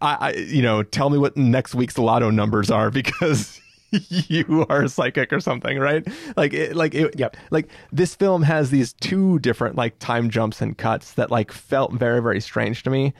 I, 0.00 0.16
I 0.20 0.32
you 0.32 0.62
know 0.62 0.82
tell 0.82 1.10
me 1.10 1.18
what 1.18 1.36
next 1.36 1.74
week's 1.74 1.98
lotto 1.98 2.30
numbers 2.30 2.70
are 2.70 2.90
because 3.02 3.60
you 3.90 4.64
are 4.70 4.84
a 4.84 4.88
psychic 4.88 5.32
or 5.32 5.40
something 5.40 5.78
right 5.78 6.06
like 6.36 6.54
it, 6.54 6.74
like 6.74 6.94
it, 6.94 7.18
Yep. 7.18 7.36
like 7.50 7.68
this 7.92 8.14
film 8.14 8.42
has 8.42 8.70
these 8.70 8.94
two 8.94 9.38
different 9.40 9.76
like 9.76 9.98
time 9.98 10.30
jumps 10.30 10.62
and 10.62 10.78
cuts 10.78 11.12
that 11.14 11.30
like 11.30 11.52
felt 11.52 11.92
very 11.92 12.22
very 12.22 12.40
strange 12.40 12.82
to 12.84 12.90
me 12.90 13.12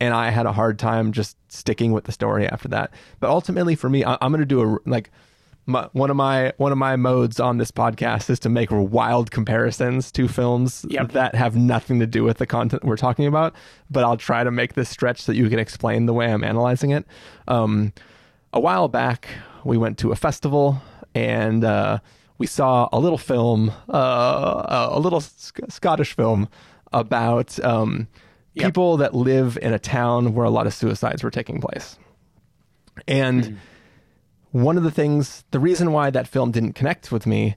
and 0.00 0.14
i 0.14 0.30
had 0.30 0.46
a 0.46 0.52
hard 0.52 0.78
time 0.78 1.12
just 1.12 1.36
sticking 1.48 1.92
with 1.92 2.04
the 2.04 2.12
story 2.12 2.46
after 2.48 2.68
that 2.68 2.90
but 3.20 3.28
ultimately 3.30 3.74
for 3.74 3.88
me 3.90 4.04
I, 4.04 4.16
i'm 4.20 4.32
gonna 4.32 4.44
do 4.44 4.62
a 4.62 4.78
like 4.88 5.10
my, 5.66 5.88
one 5.92 6.10
of 6.10 6.16
my 6.16 6.52
one 6.56 6.72
of 6.72 6.78
my 6.78 6.96
modes 6.96 7.38
on 7.38 7.58
this 7.58 7.70
podcast 7.70 8.28
is 8.30 8.40
to 8.40 8.48
make 8.48 8.70
wild 8.72 9.30
comparisons 9.30 10.10
to 10.12 10.26
films 10.26 10.84
Yep. 10.88 11.12
that 11.12 11.34
have 11.34 11.54
nothing 11.54 12.00
to 12.00 12.06
do 12.06 12.24
with 12.24 12.38
the 12.38 12.46
content 12.46 12.82
we're 12.82 12.96
talking 12.96 13.26
about 13.26 13.54
but 13.90 14.02
i'll 14.02 14.16
try 14.16 14.42
to 14.42 14.50
make 14.50 14.74
this 14.74 14.88
stretch 14.88 15.20
so 15.22 15.32
you 15.32 15.48
can 15.50 15.58
explain 15.58 16.06
the 16.06 16.14
way 16.14 16.32
i'm 16.32 16.42
analyzing 16.42 16.90
it 16.90 17.04
um, 17.46 17.92
a 18.52 18.58
while 18.58 18.88
back 18.88 19.28
we 19.64 19.76
went 19.76 19.98
to 19.98 20.10
a 20.12 20.16
festival 20.16 20.80
and 21.14 21.62
uh, 21.62 21.98
we 22.38 22.46
saw 22.46 22.88
a 22.92 22.98
little 22.98 23.18
film 23.18 23.70
uh, 23.92 24.88
a 24.90 24.98
little 24.98 25.20
Sc- 25.20 25.60
scottish 25.68 26.16
film 26.16 26.48
about 26.92 27.62
um, 27.64 28.08
Yep. 28.54 28.66
people 28.66 28.96
that 28.96 29.14
live 29.14 29.58
in 29.62 29.72
a 29.72 29.78
town 29.78 30.34
where 30.34 30.44
a 30.44 30.50
lot 30.50 30.66
of 30.66 30.74
suicides 30.74 31.22
were 31.22 31.30
taking 31.30 31.60
place 31.60 31.96
and 33.06 33.46
hmm. 33.46 33.54
one 34.52 34.76
of 34.76 34.82
the 34.82 34.90
things, 34.90 35.44
the 35.50 35.60
reason 35.60 35.92
why 35.92 36.10
that 36.10 36.28
film 36.28 36.50
didn't 36.50 36.74
connect 36.74 37.12
with 37.12 37.26
me 37.26 37.56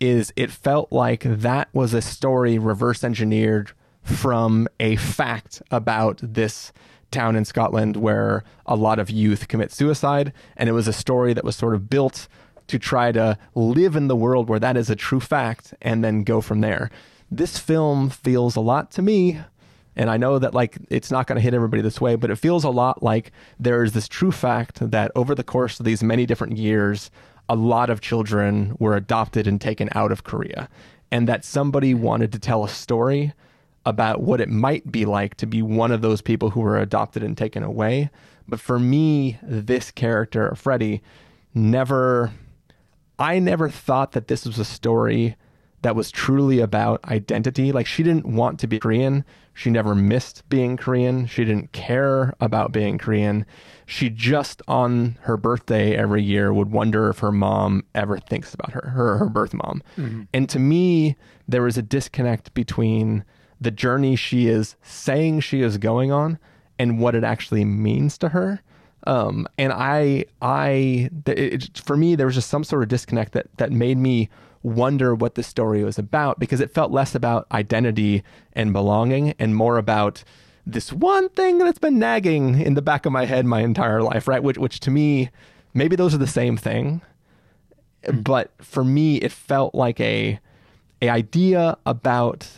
is 0.00 0.32
it 0.36 0.50
felt 0.50 0.92
like 0.92 1.22
that 1.22 1.68
was 1.72 1.94
a 1.94 2.02
story 2.02 2.58
reverse 2.58 3.04
engineered 3.04 3.72
from 4.02 4.68
a 4.80 4.96
fact 4.96 5.62
about 5.70 6.20
this 6.22 6.72
town 7.10 7.36
in 7.36 7.44
Scotland 7.44 7.96
where 7.96 8.42
a 8.66 8.74
lot 8.76 8.98
of 8.98 9.08
youth 9.08 9.48
commit 9.48 9.72
suicide. 9.72 10.32
And 10.56 10.68
it 10.68 10.72
was 10.72 10.88
a 10.88 10.92
story 10.92 11.32
that 11.32 11.44
was 11.44 11.56
sort 11.56 11.74
of 11.74 11.88
built 11.88 12.28
to 12.66 12.78
try 12.78 13.12
to 13.12 13.38
live 13.54 13.94
in 13.94 14.08
the 14.08 14.16
world 14.16 14.48
where 14.48 14.58
that 14.58 14.76
is 14.76 14.90
a 14.90 14.96
true 14.96 15.20
fact 15.20 15.74
and 15.80 16.02
then 16.02 16.24
go 16.24 16.40
from 16.40 16.60
there. 16.60 16.90
This 17.30 17.58
film 17.58 18.10
feels 18.10 18.56
a 18.56 18.60
lot 18.60 18.90
to 18.92 19.02
me 19.02 19.40
and 19.96 20.10
I 20.10 20.16
know 20.16 20.38
that 20.38 20.54
like 20.54 20.78
it's 20.90 21.10
not 21.10 21.26
going 21.26 21.36
to 21.36 21.42
hit 21.42 21.54
everybody 21.54 21.82
this 21.82 22.00
way, 22.00 22.16
but 22.16 22.30
it 22.30 22.36
feels 22.36 22.64
a 22.64 22.70
lot 22.70 23.02
like 23.02 23.32
there 23.58 23.82
is 23.82 23.92
this 23.92 24.08
true 24.08 24.32
fact 24.32 24.90
that 24.90 25.12
over 25.14 25.34
the 25.34 25.44
course 25.44 25.78
of 25.78 25.86
these 25.86 26.02
many 26.02 26.26
different 26.26 26.56
years, 26.56 27.10
a 27.48 27.54
lot 27.54 27.90
of 27.90 28.00
children 28.00 28.76
were 28.78 28.96
adopted 28.96 29.46
and 29.46 29.60
taken 29.60 29.88
out 29.92 30.12
of 30.12 30.24
Korea, 30.24 30.68
and 31.10 31.28
that 31.28 31.44
somebody 31.44 31.94
wanted 31.94 32.32
to 32.32 32.38
tell 32.38 32.64
a 32.64 32.68
story 32.68 33.32
about 33.86 34.22
what 34.22 34.40
it 34.40 34.48
might 34.48 34.90
be 34.90 35.04
like 35.04 35.36
to 35.36 35.46
be 35.46 35.60
one 35.60 35.92
of 35.92 36.00
those 36.00 36.22
people 36.22 36.50
who 36.50 36.60
were 36.60 36.78
adopted 36.78 37.22
and 37.22 37.36
taken 37.36 37.62
away. 37.62 38.10
But 38.48 38.60
for 38.60 38.78
me, 38.78 39.38
this 39.42 39.90
character, 39.90 40.54
Freddie, 40.54 41.02
never 41.54 42.32
I 43.18 43.38
never 43.38 43.68
thought 43.68 44.12
that 44.12 44.28
this 44.28 44.44
was 44.44 44.58
a 44.58 44.64
story 44.64 45.36
that 45.84 45.94
was 45.94 46.10
truly 46.10 46.60
about 46.60 47.04
identity. 47.04 47.70
Like 47.70 47.86
she 47.86 48.02
didn't 48.02 48.24
want 48.24 48.58
to 48.60 48.66
be 48.66 48.78
Korean. 48.78 49.22
She 49.52 49.68
never 49.68 49.94
missed 49.94 50.42
being 50.48 50.78
Korean. 50.78 51.26
She 51.26 51.44
didn't 51.44 51.72
care 51.72 52.34
about 52.40 52.72
being 52.72 52.96
Korean. 52.96 53.44
She 53.84 54.08
just 54.08 54.62
on 54.66 55.18
her 55.20 55.36
birthday 55.36 55.94
every 55.94 56.22
year 56.22 56.54
would 56.54 56.72
wonder 56.72 57.10
if 57.10 57.18
her 57.18 57.30
mom 57.30 57.84
ever 57.94 58.18
thinks 58.18 58.54
about 58.54 58.72
her, 58.72 58.88
her 58.94 59.18
her 59.18 59.28
birth 59.28 59.52
mom. 59.52 59.82
And 60.32 60.48
to 60.48 60.58
me, 60.58 61.16
there 61.46 61.62
was 61.62 61.76
a 61.76 61.82
disconnect 61.82 62.54
between 62.54 63.22
the 63.60 63.70
journey 63.70 64.16
she 64.16 64.48
is 64.48 64.76
saying 64.82 65.40
she 65.40 65.60
is 65.60 65.76
going 65.76 66.10
on 66.10 66.38
and 66.78 66.98
what 66.98 67.14
it 67.14 67.24
actually 67.24 67.64
means 67.64 68.16
to 68.18 68.30
her 68.30 68.62
um, 69.06 69.46
and 69.58 69.70
I, 69.70 70.24
I, 70.40 71.10
it, 71.26 71.78
for 71.78 71.94
me, 71.94 72.14
there 72.16 72.24
was 72.24 72.34
just 72.34 72.48
some 72.48 72.64
sort 72.64 72.82
of 72.82 72.88
disconnect 72.88 73.32
that 73.32 73.46
that 73.58 73.70
made 73.70 73.98
me 73.98 74.30
wonder 74.64 75.14
what 75.14 75.36
the 75.36 75.42
story 75.42 75.84
was 75.84 75.98
about 75.98 76.40
because 76.40 76.60
it 76.60 76.72
felt 76.72 76.90
less 76.90 77.14
about 77.14 77.46
identity 77.52 78.24
and 78.54 78.72
belonging 78.72 79.34
and 79.38 79.54
more 79.54 79.78
about 79.78 80.24
this 80.66 80.92
one 80.92 81.28
thing 81.28 81.58
that's 81.58 81.78
been 81.78 81.98
nagging 81.98 82.60
in 82.60 82.74
the 82.74 82.82
back 82.82 83.04
of 83.04 83.12
my 83.12 83.26
head 83.26 83.44
my 83.44 83.60
entire 83.60 84.02
life, 84.02 84.26
right? 84.26 84.42
Which, 84.42 84.58
which 84.58 84.80
to 84.80 84.90
me, 84.90 85.30
maybe 85.74 85.94
those 85.94 86.14
are 86.14 86.18
the 86.18 86.26
same 86.26 86.56
thing, 86.56 87.02
mm. 88.04 88.24
but 88.24 88.50
for 88.62 88.82
me, 88.82 89.18
it 89.18 89.30
felt 89.30 89.74
like 89.74 90.00
a 90.00 90.40
a 91.02 91.10
idea 91.10 91.76
about 91.84 92.48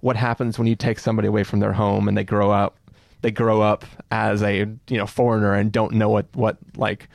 what 0.00 0.16
happens 0.16 0.58
when 0.58 0.66
you 0.66 0.74
take 0.74 0.98
somebody 0.98 1.28
away 1.28 1.44
from 1.44 1.60
their 1.60 1.74
home 1.74 2.08
and 2.08 2.16
they 2.16 2.24
grow 2.24 2.50
up 2.50 2.78
they 3.22 3.30
grow 3.30 3.60
up 3.60 3.84
as 4.10 4.42
a 4.42 4.60
you 4.88 4.96
know 4.96 5.06
foreigner 5.06 5.54
and 5.54 5.72
don't 5.72 5.92
know 5.92 6.08
what 6.08 6.26
what 6.34 6.56
like 6.76 7.08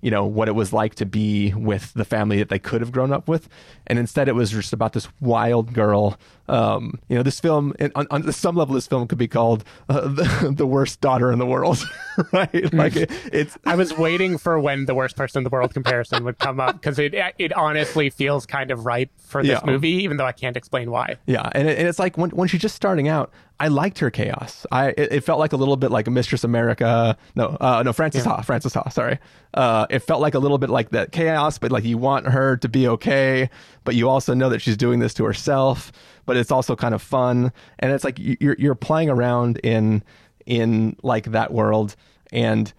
you 0.00 0.10
know 0.10 0.24
what 0.24 0.48
it 0.48 0.54
was 0.54 0.72
like 0.72 0.94
to 0.96 1.06
be 1.06 1.54
with 1.54 1.92
the 1.94 2.04
family 2.04 2.38
that 2.38 2.48
they 2.48 2.58
could 2.58 2.80
have 2.80 2.92
grown 2.92 3.12
up 3.12 3.28
with 3.28 3.48
and 3.86 3.98
instead 3.98 4.28
it 4.28 4.34
was 4.34 4.50
just 4.50 4.72
about 4.72 4.92
this 4.92 5.08
wild 5.20 5.72
girl 5.72 6.18
um 6.48 6.98
you 7.08 7.16
know 7.16 7.22
this 7.22 7.40
film 7.40 7.72
on, 7.94 8.06
on 8.10 8.30
some 8.32 8.54
level 8.54 8.74
this 8.74 8.86
film 8.86 9.06
could 9.08 9.16
be 9.18 9.28
called 9.28 9.64
uh, 9.88 10.00
the, 10.08 10.52
the 10.56 10.66
worst 10.66 11.00
daughter 11.00 11.32
in 11.32 11.38
the 11.38 11.46
world 11.46 11.86
right 12.32 12.72
like 12.74 12.96
it, 12.96 13.10
it's 13.32 13.56
I 13.64 13.74
was 13.76 13.96
waiting 13.96 14.36
for 14.38 14.58
when 14.60 14.84
the 14.86 14.94
worst 14.94 15.16
person 15.16 15.38
in 15.40 15.44
the 15.44 15.50
world 15.50 15.72
comparison 15.72 16.24
would 16.24 16.38
come 16.38 16.60
up 16.60 16.74
because 16.74 16.98
it 16.98 17.14
it 17.38 17.52
honestly 17.54 18.10
feels 18.10 18.46
kind 18.46 18.70
of 18.70 18.84
ripe 18.84 19.10
for 19.18 19.42
this 19.42 19.52
Yeah. 19.52 19.60
movie, 19.64 19.90
even 20.04 20.16
though 20.18 20.26
I 20.26 20.32
can't 20.32 20.56
explain 20.56 20.90
why. 20.90 21.16
Yeah, 21.26 21.48
and, 21.52 21.66
it, 21.68 21.78
and 21.78 21.88
it's 21.88 21.98
like 21.98 22.16
when 22.18 22.30
when 22.30 22.46
she's 22.48 22.60
just 22.60 22.74
starting 22.76 23.08
out, 23.08 23.32
I 23.58 23.68
liked 23.68 23.98
her 24.00 24.10
chaos. 24.10 24.66
I 24.70 24.88
it, 24.90 25.12
it 25.12 25.24
felt 25.24 25.38
like 25.40 25.52
a 25.52 25.56
little 25.56 25.76
bit 25.76 25.90
like 25.90 26.06
a 26.06 26.10
Mistress 26.10 26.44
America. 26.44 27.16
No, 27.34 27.56
uh, 27.60 27.82
no, 27.84 27.92
Frances 27.92 28.24
Ha. 28.24 28.42
Frances 28.42 28.74
Ha. 28.74 28.88
Sorry. 28.90 29.18
Uh, 29.54 29.86
it 29.90 30.00
felt 30.00 30.20
like 30.20 30.34
a 30.34 30.38
little 30.38 30.58
bit 30.58 30.70
like 30.70 30.90
that 30.90 31.10
chaos, 31.12 31.58
but 31.58 31.72
like 31.72 31.84
you 31.84 31.96
want 31.98 32.26
her 32.28 32.56
to 32.58 32.68
be 32.68 32.86
okay, 32.88 33.48
but 33.84 33.94
you 33.94 34.08
also 34.08 34.34
know 34.34 34.48
that 34.48 34.60
she's 34.60 34.76
doing 34.76 34.98
this 35.00 35.14
to 35.14 35.24
herself. 35.24 35.92
But 36.26 36.36
it's 36.36 36.50
also 36.50 36.74
kind 36.74 36.94
of 36.94 37.02
fun, 37.02 37.52
and 37.78 37.92
it's 37.92 38.02
like 38.04 38.18
you're 38.18 38.56
you're 38.58 38.74
playing 38.74 39.10
around 39.10 39.58
in 39.58 40.02
in 40.46 40.96
like 41.02 41.26
that 41.32 41.52
world, 41.52 41.96
and 42.32 42.72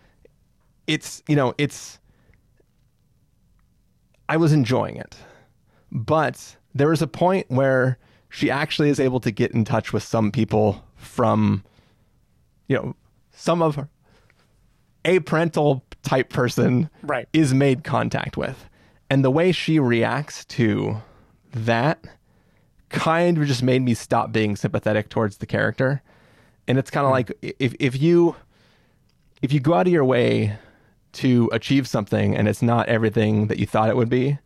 it's 0.88 1.22
you 1.28 1.36
know 1.36 1.54
it's 1.58 2.00
I 4.28 4.38
was 4.38 4.52
enjoying 4.52 4.96
it, 4.98 5.16
but 5.92 6.56
there 6.74 6.92
is 6.92 7.02
a 7.02 7.08
point 7.08 7.46
where 7.50 7.98
she 8.30 8.50
actually 8.50 8.90
is 8.90 9.00
able 9.00 9.20
to 9.20 9.32
get 9.32 9.52
in 9.52 9.64
touch 9.64 9.94
with 9.94 10.04
some 10.04 10.32
people 10.32 10.84
from 10.96 11.64
you 12.68 12.76
know 12.76 12.96
some 13.32 13.62
of 13.62 13.76
her 13.76 13.88
a 15.06 15.20
parental 15.20 15.86
type 16.02 16.30
person 16.30 16.90
Right. 17.04 17.28
is 17.34 17.54
made 17.54 17.84
contact 17.84 18.38
with. 18.38 18.68
And 19.16 19.24
the 19.24 19.32
way 19.32 19.54
she 19.54 19.80
reacts 19.80 20.44
to 20.44 20.98
that 21.54 22.04
kind 22.90 23.38
of 23.38 23.48
just 23.48 23.64
made 23.64 23.82
me 23.82 23.94
stop 23.94 24.34
being 24.34 24.58
sympathetic 24.58 25.08
towards 25.08 25.38
the 25.38 25.46
character. 25.46 26.02
And 26.68 26.78
it's 26.78 26.92
kind 26.92 27.06
of 27.06 27.12
hmm. 27.12 27.14
like 27.14 27.32
if 27.42 27.74
if 27.80 28.02
you 28.02 28.36
if 29.42 29.54
you 29.54 29.62
go 29.62 29.74
out 29.74 29.88
of 29.88 29.94
your 29.94 30.04
way 30.04 30.58
to 31.14 31.50
achieve 31.54 31.88
something 31.88 32.36
and 32.36 32.50
it's 32.50 32.62
not 32.62 32.90
everything 32.90 33.48
that 33.48 33.58
you 33.58 33.66
thought 33.66 33.88
it 33.88 33.96
would 33.96 34.10
be, 34.10 34.38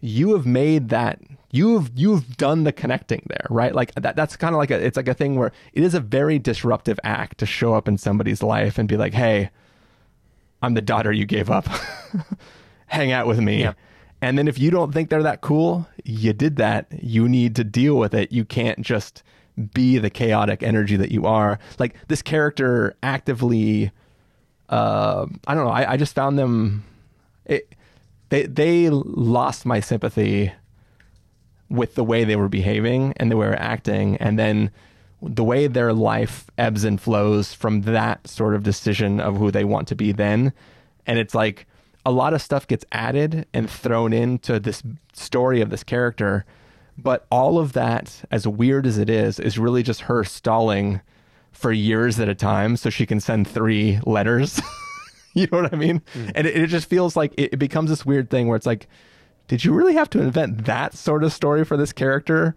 you 0.00 0.32
have 0.32 0.44
made 0.44 0.88
that 0.88 1.20
you've 1.52 1.88
you've 1.94 2.36
done 2.36 2.64
the 2.64 2.72
connecting 2.72 3.24
there 3.28 3.46
right? 3.48 3.76
Like 3.76 3.94
that 3.94 4.16
that's 4.16 4.34
kind 4.34 4.56
of 4.56 4.58
like 4.58 4.72
a 4.72 4.84
it's 4.84 4.96
like 4.96 5.06
a 5.06 5.14
thing 5.14 5.36
where 5.36 5.52
it 5.72 5.84
is 5.84 5.94
a 5.94 6.00
very 6.00 6.40
disruptive 6.40 6.98
act 7.04 7.38
to 7.38 7.46
show 7.46 7.74
up 7.74 7.86
in 7.86 7.96
somebody's 7.96 8.42
life 8.42 8.76
and 8.76 8.88
be 8.88 8.96
like 8.96 9.14
hey 9.14 9.50
i'm 10.62 10.74
the 10.74 10.82
daughter 10.82 11.12
you 11.12 11.26
gave 11.26 11.48
up 11.48 11.68
hang 12.92 13.12
out 13.12 13.26
with 13.26 13.40
me. 13.40 13.60
Yeah. 13.60 13.72
and 14.20 14.38
then 14.38 14.48
if 14.48 14.58
you 14.58 14.70
don't 14.70 14.92
think 14.92 15.10
they're 15.10 15.22
that 15.22 15.40
cool 15.40 15.86
you 16.04 16.32
did 16.32 16.56
that. 16.56 16.86
You 17.02 17.28
need 17.28 17.56
to 17.56 17.64
deal 17.64 17.96
with 17.96 18.14
it. 18.14 18.32
You 18.32 18.44
can't 18.44 18.80
just 18.80 19.22
be 19.74 19.98
the 19.98 20.10
chaotic 20.10 20.62
energy 20.62 20.96
that 20.96 21.12
you 21.12 21.26
are. 21.26 21.58
Like 21.78 21.94
this 22.08 22.22
character 22.22 22.96
actively 23.02 23.90
uh, 24.68 25.26
i 25.46 25.54
don't 25.54 25.64
know. 25.64 25.70
I, 25.70 25.92
I 25.92 25.96
just 25.98 26.14
found 26.14 26.38
them 26.38 26.84
it, 27.44 27.74
they 28.30 28.46
they 28.46 28.88
lost 28.88 29.66
my 29.66 29.80
sympathy 29.80 30.52
with 31.68 31.94
the 31.94 32.04
way 32.04 32.24
they 32.24 32.36
were 32.36 32.48
behaving 32.48 33.12
and 33.16 33.30
the 33.30 33.36
way 33.36 33.46
they 33.46 33.50
were 33.50 33.58
acting. 33.58 34.16
And 34.16 34.38
then 34.38 34.70
the 35.20 35.44
way 35.44 35.66
their 35.66 35.92
life 35.92 36.50
ebbs 36.58 36.84
and 36.84 37.00
flows 37.00 37.52
from 37.54 37.82
that 37.82 38.26
sort 38.26 38.54
of 38.54 38.62
decision 38.62 39.20
of 39.20 39.36
who 39.36 39.50
they 39.50 39.64
want 39.64 39.88
to 39.88 39.94
be 39.94 40.12
then. 40.12 40.52
And 41.06 41.18
it's 41.18 41.34
like 41.34 41.66
a 42.04 42.10
lot 42.10 42.34
of 42.34 42.42
stuff 42.42 42.66
gets 42.66 42.84
added 42.92 43.46
and 43.54 43.68
thrown 43.70 44.12
into 44.12 44.58
this 44.58 44.82
story 45.12 45.60
of 45.60 45.70
this 45.70 45.84
character 45.84 46.44
but 46.98 47.26
all 47.30 47.58
of 47.58 47.72
that 47.72 48.22
as 48.30 48.46
weird 48.46 48.86
as 48.86 48.98
it 48.98 49.08
is 49.08 49.40
is 49.40 49.58
really 49.58 49.82
just 49.82 50.02
her 50.02 50.24
stalling 50.24 51.00
for 51.50 51.72
years 51.72 52.20
at 52.20 52.28
a 52.28 52.34
time 52.34 52.76
so 52.76 52.90
she 52.90 53.06
can 53.06 53.20
send 53.20 53.46
three 53.46 53.98
letters 54.04 54.60
you 55.34 55.48
know 55.50 55.62
what 55.62 55.72
I 55.72 55.76
mean? 55.76 56.02
Hmm. 56.12 56.28
And 56.34 56.46
it, 56.46 56.56
it 56.56 56.66
just 56.68 56.88
feels 56.88 57.16
like 57.16 57.32
it, 57.36 57.54
it 57.54 57.58
becomes 57.58 57.90
this 57.90 58.04
weird 58.04 58.30
thing 58.30 58.48
where 58.48 58.56
it's 58.56 58.66
like, 58.66 58.88
did 59.48 59.64
you 59.64 59.72
really 59.72 59.94
have 59.94 60.10
to 60.10 60.20
invent 60.20 60.64
that 60.66 60.94
sort 60.94 61.24
of 61.24 61.32
story 61.32 61.64
for 61.64 61.76
this 61.76 61.92
character 61.92 62.54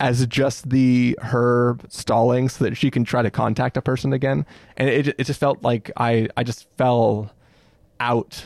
as 0.00 0.26
just 0.26 0.70
the 0.70 1.16
her 1.22 1.76
stalling 1.88 2.48
so 2.48 2.64
that 2.64 2.76
she 2.76 2.90
can 2.90 3.04
try 3.04 3.22
to 3.22 3.30
contact 3.30 3.76
a 3.76 3.82
person 3.82 4.12
again? 4.12 4.46
And 4.76 4.88
it 4.88 5.08
it 5.08 5.24
just 5.24 5.40
felt 5.40 5.62
like 5.62 5.90
I 5.96 6.28
I 6.36 6.44
just 6.44 6.68
fell 6.76 7.30
out 8.00 8.44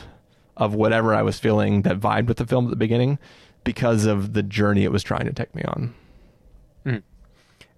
of 0.57 0.73
whatever 0.75 1.15
I 1.15 1.21
was 1.21 1.39
feeling 1.39 1.83
that 1.83 1.99
vibed 1.99 2.27
with 2.27 2.37
the 2.37 2.45
film 2.45 2.65
at 2.65 2.69
the 2.69 2.75
beginning 2.75 3.17
because 3.63 4.05
of 4.05 4.33
the 4.33 4.43
journey 4.43 4.83
it 4.83 4.91
was 4.91 5.03
trying 5.03 5.25
to 5.25 5.33
take 5.33 5.53
me 5.55 5.63
on. 5.63 5.93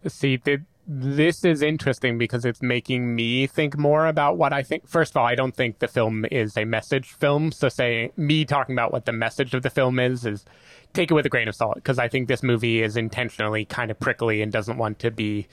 See, 0.08 0.38
th- 0.38 0.62
this 0.88 1.44
is 1.44 1.62
interesting 1.62 2.18
because 2.18 2.46
it's 2.46 2.62
making 2.62 3.16
me 3.16 3.48
think 3.48 3.78
more 3.78 4.08
about 4.08 4.38
what 4.38 4.54
I 4.54 4.64
think. 4.64 4.88
First 4.88 5.12
of 5.12 5.18
all, 5.18 5.26
I 5.26 5.36
don't 5.36 5.56
think 5.56 5.80
the 5.80 5.88
film 5.88 6.26
is 6.32 6.58
a 6.58 6.66
message 6.66 7.12
film. 7.12 7.52
So, 7.52 7.70
say 7.70 8.12
me 8.16 8.46
talking 8.46 8.74
about 8.74 8.92
what 8.92 9.06
the 9.06 9.12
message 9.12 9.54
of 9.54 9.62
the 9.62 9.70
film 9.70 10.00
is 10.00 10.26
is 10.26 10.46
take 10.94 11.12
it 11.12 11.14
with 11.14 11.26
a 11.26 11.30
grain 11.30 11.48
of 11.48 11.56
salt 11.56 11.76
because 11.76 12.00
I 12.00 12.08
think 12.08 12.28
this 12.28 12.42
movie 12.42 12.82
is 12.82 12.98
intentionally 12.98 13.66
kind 13.66 13.92
of 13.92 14.00
prickly 14.00 14.42
and 14.42 14.52
doesn't 14.52 14.78
want 14.78 15.00
to 15.00 15.12
be 15.12 15.48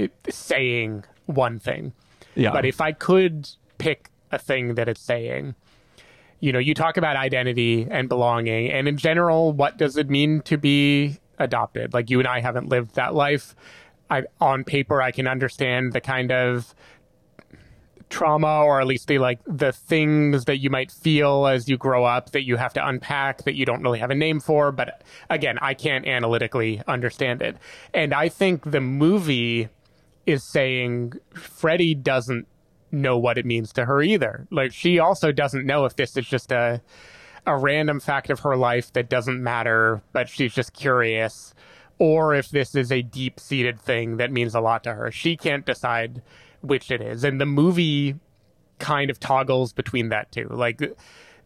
eh, 0.00 0.08
saying 0.28 1.04
one 1.26 1.58
thing. 1.58 1.92
Yeah. 2.34 2.50
But 2.50 2.64
if 2.64 2.80
I 2.80 2.92
could 2.92 3.50
pick 3.78 4.10
a 4.32 4.38
thing 4.38 4.74
that 4.74 4.88
it's 4.88 5.02
saying, 5.02 5.54
you 6.42 6.52
know, 6.52 6.58
you 6.58 6.74
talk 6.74 6.96
about 6.96 7.14
identity 7.14 7.86
and 7.88 8.08
belonging, 8.08 8.68
and 8.68 8.88
in 8.88 8.96
general, 8.96 9.52
what 9.52 9.78
does 9.78 9.96
it 9.96 10.10
mean 10.10 10.42
to 10.42 10.58
be 10.58 11.20
adopted? 11.38 11.94
Like 11.94 12.10
you 12.10 12.18
and 12.18 12.26
I 12.26 12.40
haven't 12.40 12.68
lived 12.68 12.96
that 12.96 13.14
life. 13.14 13.54
I, 14.10 14.24
on 14.40 14.64
paper, 14.64 15.00
I 15.00 15.12
can 15.12 15.28
understand 15.28 15.92
the 15.92 16.00
kind 16.00 16.32
of 16.32 16.74
trauma, 18.10 18.64
or 18.64 18.80
at 18.80 18.88
least 18.88 19.06
the 19.06 19.18
like 19.20 19.38
the 19.46 19.70
things 19.70 20.46
that 20.46 20.58
you 20.58 20.68
might 20.68 20.90
feel 20.90 21.46
as 21.46 21.68
you 21.68 21.78
grow 21.78 22.04
up 22.04 22.32
that 22.32 22.42
you 22.42 22.56
have 22.56 22.72
to 22.72 22.84
unpack 22.84 23.44
that 23.44 23.54
you 23.54 23.64
don't 23.64 23.80
really 23.80 24.00
have 24.00 24.10
a 24.10 24.14
name 24.16 24.40
for. 24.40 24.72
But 24.72 25.04
again, 25.30 25.58
I 25.62 25.74
can't 25.74 26.04
analytically 26.08 26.82
understand 26.88 27.40
it, 27.40 27.56
and 27.94 28.12
I 28.12 28.28
think 28.28 28.72
the 28.72 28.80
movie 28.80 29.68
is 30.26 30.42
saying 30.42 31.12
Freddie 31.34 31.94
doesn't 31.94 32.48
know 32.92 33.18
what 33.18 33.38
it 33.38 33.46
means 33.46 33.72
to 33.72 33.84
her 33.86 34.02
either. 34.02 34.46
Like 34.50 34.72
she 34.72 34.98
also 34.98 35.32
doesn't 35.32 35.66
know 35.66 35.84
if 35.84 35.96
this 35.96 36.16
is 36.16 36.26
just 36.26 36.52
a 36.52 36.80
a 37.44 37.56
random 37.56 37.98
fact 37.98 38.30
of 38.30 38.40
her 38.40 38.56
life 38.56 38.92
that 38.92 39.08
doesn't 39.08 39.42
matter, 39.42 40.00
but 40.12 40.28
she's 40.28 40.54
just 40.54 40.72
curious, 40.72 41.54
or 41.98 42.34
if 42.34 42.50
this 42.50 42.74
is 42.74 42.92
a 42.92 43.02
deep 43.02 43.40
seated 43.40 43.80
thing 43.80 44.16
that 44.18 44.30
means 44.30 44.54
a 44.54 44.60
lot 44.60 44.84
to 44.84 44.94
her. 44.94 45.10
She 45.10 45.36
can't 45.36 45.66
decide 45.66 46.22
which 46.60 46.90
it 46.90 47.00
is. 47.00 47.24
And 47.24 47.40
the 47.40 47.46
movie 47.46 48.16
kind 48.78 49.10
of 49.10 49.18
toggles 49.18 49.72
between 49.72 50.08
that 50.10 50.30
two. 50.30 50.48
Like 50.50 50.82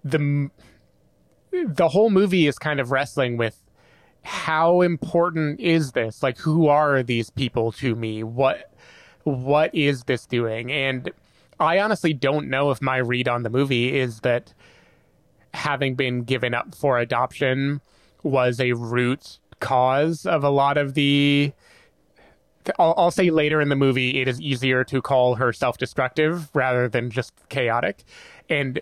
the 0.04 0.50
the 1.50 1.88
whole 1.88 2.10
movie 2.10 2.46
is 2.46 2.58
kind 2.58 2.80
of 2.80 2.90
wrestling 2.90 3.36
with 3.36 3.62
how 4.22 4.80
important 4.80 5.60
is 5.60 5.92
this? 5.92 6.22
Like 6.22 6.38
who 6.38 6.68
are 6.68 7.02
these 7.02 7.30
people 7.30 7.72
to 7.72 7.94
me? 7.94 8.22
What 8.22 8.72
what 9.22 9.74
is 9.74 10.04
this 10.04 10.26
doing? 10.26 10.70
And 10.70 11.10
I 11.58 11.80
honestly 11.80 12.12
don't 12.12 12.48
know 12.48 12.70
if 12.70 12.82
my 12.82 12.98
read 12.98 13.28
on 13.28 13.42
the 13.42 13.50
movie 13.50 13.98
is 13.98 14.20
that 14.20 14.52
having 15.54 15.94
been 15.94 16.22
given 16.22 16.54
up 16.54 16.74
for 16.74 16.98
adoption 16.98 17.80
was 18.22 18.60
a 18.60 18.72
root 18.72 19.38
cause 19.60 20.26
of 20.26 20.44
a 20.44 20.50
lot 20.50 20.76
of 20.76 20.94
the 20.94 21.52
I'll, 22.78 22.94
I'll 22.96 23.10
say 23.10 23.30
later 23.30 23.60
in 23.60 23.68
the 23.68 23.76
movie 23.76 24.20
it 24.20 24.28
is 24.28 24.40
easier 24.40 24.84
to 24.84 25.00
call 25.00 25.36
her 25.36 25.52
self-destructive 25.52 26.54
rather 26.54 26.88
than 26.88 27.10
just 27.10 27.32
chaotic. 27.48 28.04
And 28.50 28.80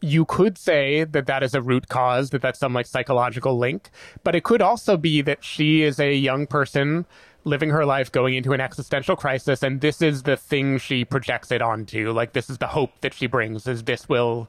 you 0.00 0.24
could 0.24 0.58
say 0.58 1.04
that 1.04 1.26
that 1.26 1.42
is 1.42 1.54
a 1.54 1.62
root 1.62 1.88
cause 1.88 2.30
that 2.30 2.42
that's 2.42 2.58
some 2.58 2.74
like 2.74 2.86
psychological 2.86 3.56
link 3.56 3.88
but 4.24 4.34
it 4.34 4.42
could 4.42 4.60
also 4.60 4.96
be 4.96 5.22
that 5.22 5.44
she 5.44 5.82
is 5.82 6.00
a 6.00 6.12
young 6.12 6.44
person 6.44 7.06
living 7.44 7.70
her 7.70 7.84
life 7.84 8.10
going 8.12 8.34
into 8.34 8.52
an 8.52 8.60
existential 8.60 9.16
crisis 9.16 9.62
and 9.62 9.80
this 9.80 10.00
is 10.00 10.22
the 10.22 10.36
thing 10.36 10.78
she 10.78 11.04
projects 11.04 11.50
it 11.50 11.60
onto 11.62 12.12
like 12.12 12.32
this 12.32 12.48
is 12.48 12.58
the 12.58 12.68
hope 12.68 12.90
that 13.00 13.12
she 13.12 13.26
brings 13.26 13.66
is 13.66 13.82
this 13.84 14.08
will 14.08 14.48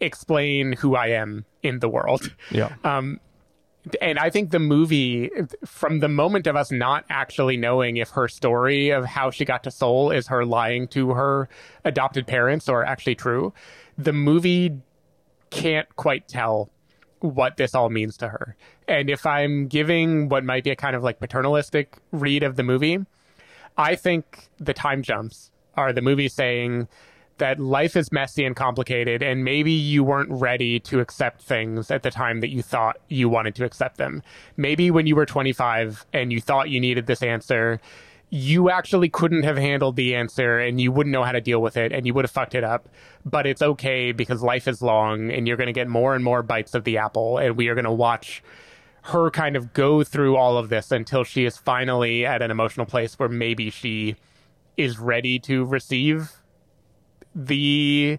explain 0.00 0.72
who 0.72 0.94
i 0.94 1.08
am 1.08 1.44
in 1.62 1.78
the 1.80 1.88
world 1.88 2.34
Yeah. 2.50 2.74
um, 2.84 3.20
and 4.00 4.16
I 4.18 4.30
think 4.30 4.50
the 4.52 4.60
movie, 4.60 5.28
from 5.66 5.98
the 5.98 6.08
moment 6.08 6.46
of 6.46 6.54
us 6.54 6.70
not 6.70 7.04
actually 7.10 7.56
knowing 7.56 7.96
if 7.96 8.10
her 8.10 8.28
story 8.28 8.90
of 8.90 9.04
how 9.04 9.32
she 9.32 9.44
got 9.44 9.64
to 9.64 9.72
Seoul 9.72 10.12
is 10.12 10.28
her 10.28 10.44
lying 10.44 10.86
to 10.88 11.10
her 11.10 11.48
adopted 11.84 12.26
parents 12.28 12.68
or 12.68 12.84
actually 12.84 13.16
true, 13.16 13.52
the 13.98 14.12
movie 14.12 14.78
can't 15.50 15.88
quite 15.96 16.28
tell 16.28 16.70
what 17.18 17.56
this 17.56 17.74
all 17.74 17.90
means 17.90 18.16
to 18.18 18.28
her. 18.28 18.56
And 18.88 19.08
if 19.08 19.26
I'm 19.26 19.68
giving 19.68 20.28
what 20.28 20.44
might 20.44 20.64
be 20.64 20.70
a 20.70 20.76
kind 20.76 20.96
of 20.96 21.02
like 21.02 21.20
paternalistic 21.20 21.98
read 22.10 22.42
of 22.42 22.56
the 22.56 22.62
movie, 22.62 23.04
I 23.76 23.94
think 23.94 24.48
the 24.58 24.74
time 24.74 25.02
jumps 25.02 25.50
are 25.76 25.92
the 25.92 26.02
movie 26.02 26.28
saying 26.28 26.88
that 27.38 27.58
life 27.58 27.96
is 27.96 28.12
messy 28.12 28.44
and 28.44 28.54
complicated, 28.54 29.22
and 29.22 29.42
maybe 29.42 29.72
you 29.72 30.04
weren't 30.04 30.30
ready 30.30 30.78
to 30.78 31.00
accept 31.00 31.42
things 31.42 31.90
at 31.90 32.02
the 32.02 32.10
time 32.10 32.40
that 32.40 32.50
you 32.50 32.62
thought 32.62 32.98
you 33.08 33.28
wanted 33.28 33.54
to 33.56 33.64
accept 33.64 33.96
them. 33.96 34.22
Maybe 34.56 34.90
when 34.90 35.06
you 35.06 35.16
were 35.16 35.26
25 35.26 36.06
and 36.12 36.32
you 36.32 36.40
thought 36.40 36.70
you 36.70 36.78
needed 36.78 37.06
this 37.06 37.22
answer, 37.22 37.80
you 38.30 38.70
actually 38.70 39.08
couldn't 39.08 39.42
have 39.42 39.56
handled 39.56 39.96
the 39.96 40.14
answer 40.14 40.58
and 40.58 40.80
you 40.80 40.92
wouldn't 40.92 41.12
know 41.12 41.24
how 41.24 41.32
to 41.32 41.40
deal 41.40 41.60
with 41.60 41.76
it 41.76 41.92
and 41.92 42.06
you 42.06 42.14
would 42.14 42.24
have 42.24 42.30
fucked 42.30 42.54
it 42.54 42.64
up. 42.64 42.88
But 43.26 43.46
it's 43.46 43.60
okay 43.60 44.12
because 44.12 44.42
life 44.42 44.68
is 44.68 44.80
long 44.80 45.30
and 45.30 45.46
you're 45.46 45.58
going 45.58 45.66
to 45.66 45.72
get 45.72 45.88
more 45.88 46.14
and 46.14 46.24
more 46.24 46.42
bites 46.42 46.74
of 46.74 46.84
the 46.84 46.98
apple, 46.98 47.38
and 47.38 47.56
we 47.56 47.68
are 47.68 47.74
going 47.74 47.84
to 47.84 47.92
watch 47.92 48.42
her 49.02 49.30
kind 49.30 49.56
of 49.56 49.72
go 49.72 50.04
through 50.04 50.36
all 50.36 50.56
of 50.56 50.68
this 50.68 50.92
until 50.92 51.24
she 51.24 51.44
is 51.44 51.56
finally 51.56 52.24
at 52.24 52.40
an 52.40 52.50
emotional 52.50 52.86
place 52.86 53.18
where 53.18 53.28
maybe 53.28 53.68
she 53.68 54.16
is 54.76 54.98
ready 54.98 55.38
to 55.38 55.64
receive 55.64 56.32
the 57.34 58.18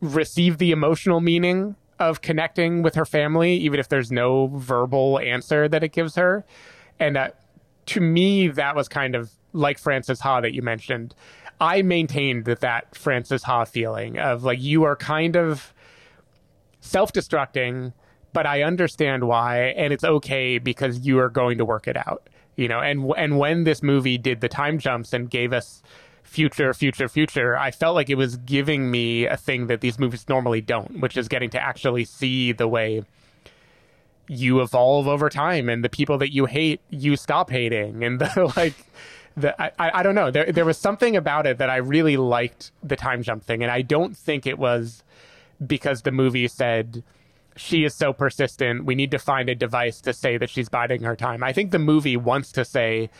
receive 0.00 0.58
the 0.58 0.72
emotional 0.72 1.20
meaning 1.20 1.76
of 1.98 2.20
connecting 2.20 2.82
with 2.82 2.94
her 2.94 3.04
family, 3.04 3.54
even 3.54 3.78
if 3.78 3.88
there's 3.88 4.10
no 4.10 4.48
verbal 4.48 5.18
answer 5.20 5.68
that 5.68 5.84
it 5.84 5.92
gives 5.92 6.16
her. 6.16 6.44
And 6.98 7.16
uh, 7.16 7.30
to 7.86 8.00
me, 8.00 8.48
that 8.48 8.74
was 8.74 8.88
kind 8.88 9.14
of 9.14 9.32
like 9.52 9.78
Frances 9.78 10.20
Ha 10.20 10.40
that 10.40 10.52
you 10.52 10.62
mentioned. 10.62 11.14
I 11.60 11.82
maintained 11.82 12.44
that 12.46 12.60
that 12.60 12.96
Frances 12.96 13.44
Ha 13.44 13.64
feeling 13.64 14.18
of 14.18 14.42
like 14.42 14.60
you 14.60 14.82
are 14.82 14.96
kind 14.96 15.36
of 15.36 15.72
self-destructing, 16.80 17.92
but 18.32 18.46
I 18.46 18.62
understand 18.62 19.24
why, 19.24 19.74
and 19.76 19.92
it's 19.92 20.04
okay 20.04 20.58
because 20.58 21.00
you 21.00 21.18
are 21.18 21.28
going 21.28 21.58
to 21.58 21.64
work 21.64 21.86
it 21.86 21.96
out. 21.96 22.28
You 22.56 22.68
know, 22.68 22.80
and 22.80 23.12
and 23.16 23.38
when 23.38 23.64
this 23.64 23.82
movie 23.82 24.18
did 24.18 24.40
the 24.40 24.48
time 24.48 24.78
jumps 24.78 25.12
and 25.12 25.30
gave 25.30 25.52
us 25.52 25.82
future, 26.22 26.72
future, 26.72 27.08
future, 27.08 27.56
I 27.58 27.70
felt 27.70 27.94
like 27.94 28.08
it 28.08 28.16
was 28.16 28.36
giving 28.38 28.90
me 28.90 29.26
a 29.26 29.36
thing 29.36 29.66
that 29.66 29.80
these 29.80 29.98
movies 29.98 30.26
normally 30.28 30.60
don't, 30.60 31.00
which 31.00 31.16
is 31.16 31.28
getting 31.28 31.50
to 31.50 31.60
actually 31.60 32.04
see 32.04 32.52
the 32.52 32.68
way 32.68 33.04
you 34.28 34.60
evolve 34.62 35.06
over 35.06 35.28
time 35.28 35.68
and 35.68 35.84
the 35.84 35.88
people 35.88 36.16
that 36.18 36.32
you 36.32 36.46
hate, 36.46 36.80
you 36.88 37.16
stop 37.16 37.50
hating. 37.50 38.02
And 38.02 38.18
the, 38.20 38.52
like, 38.56 38.74
the, 39.36 39.60
I, 39.60 40.00
I 40.00 40.02
don't 40.02 40.14
know. 40.14 40.30
There, 40.30 40.50
there 40.50 40.64
was 40.64 40.78
something 40.78 41.16
about 41.16 41.46
it 41.46 41.58
that 41.58 41.70
I 41.70 41.76
really 41.76 42.16
liked 42.16 42.72
the 42.82 42.96
time 42.96 43.22
jump 43.22 43.44
thing. 43.44 43.62
And 43.62 43.70
I 43.70 43.82
don't 43.82 44.16
think 44.16 44.46
it 44.46 44.58
was 44.58 45.02
because 45.64 46.02
the 46.02 46.12
movie 46.12 46.48
said, 46.48 47.02
she 47.56 47.84
is 47.84 47.94
so 47.94 48.12
persistent. 48.12 48.84
We 48.84 48.94
need 48.94 49.10
to 49.10 49.18
find 49.18 49.48
a 49.48 49.54
device 49.54 50.00
to 50.02 50.12
say 50.12 50.38
that 50.38 50.50
she's 50.50 50.68
biding 50.68 51.02
her 51.02 51.16
time. 51.16 51.42
I 51.42 51.52
think 51.52 51.70
the 51.70 51.78
movie 51.78 52.16
wants 52.16 52.52
to 52.52 52.64
say 52.64 53.10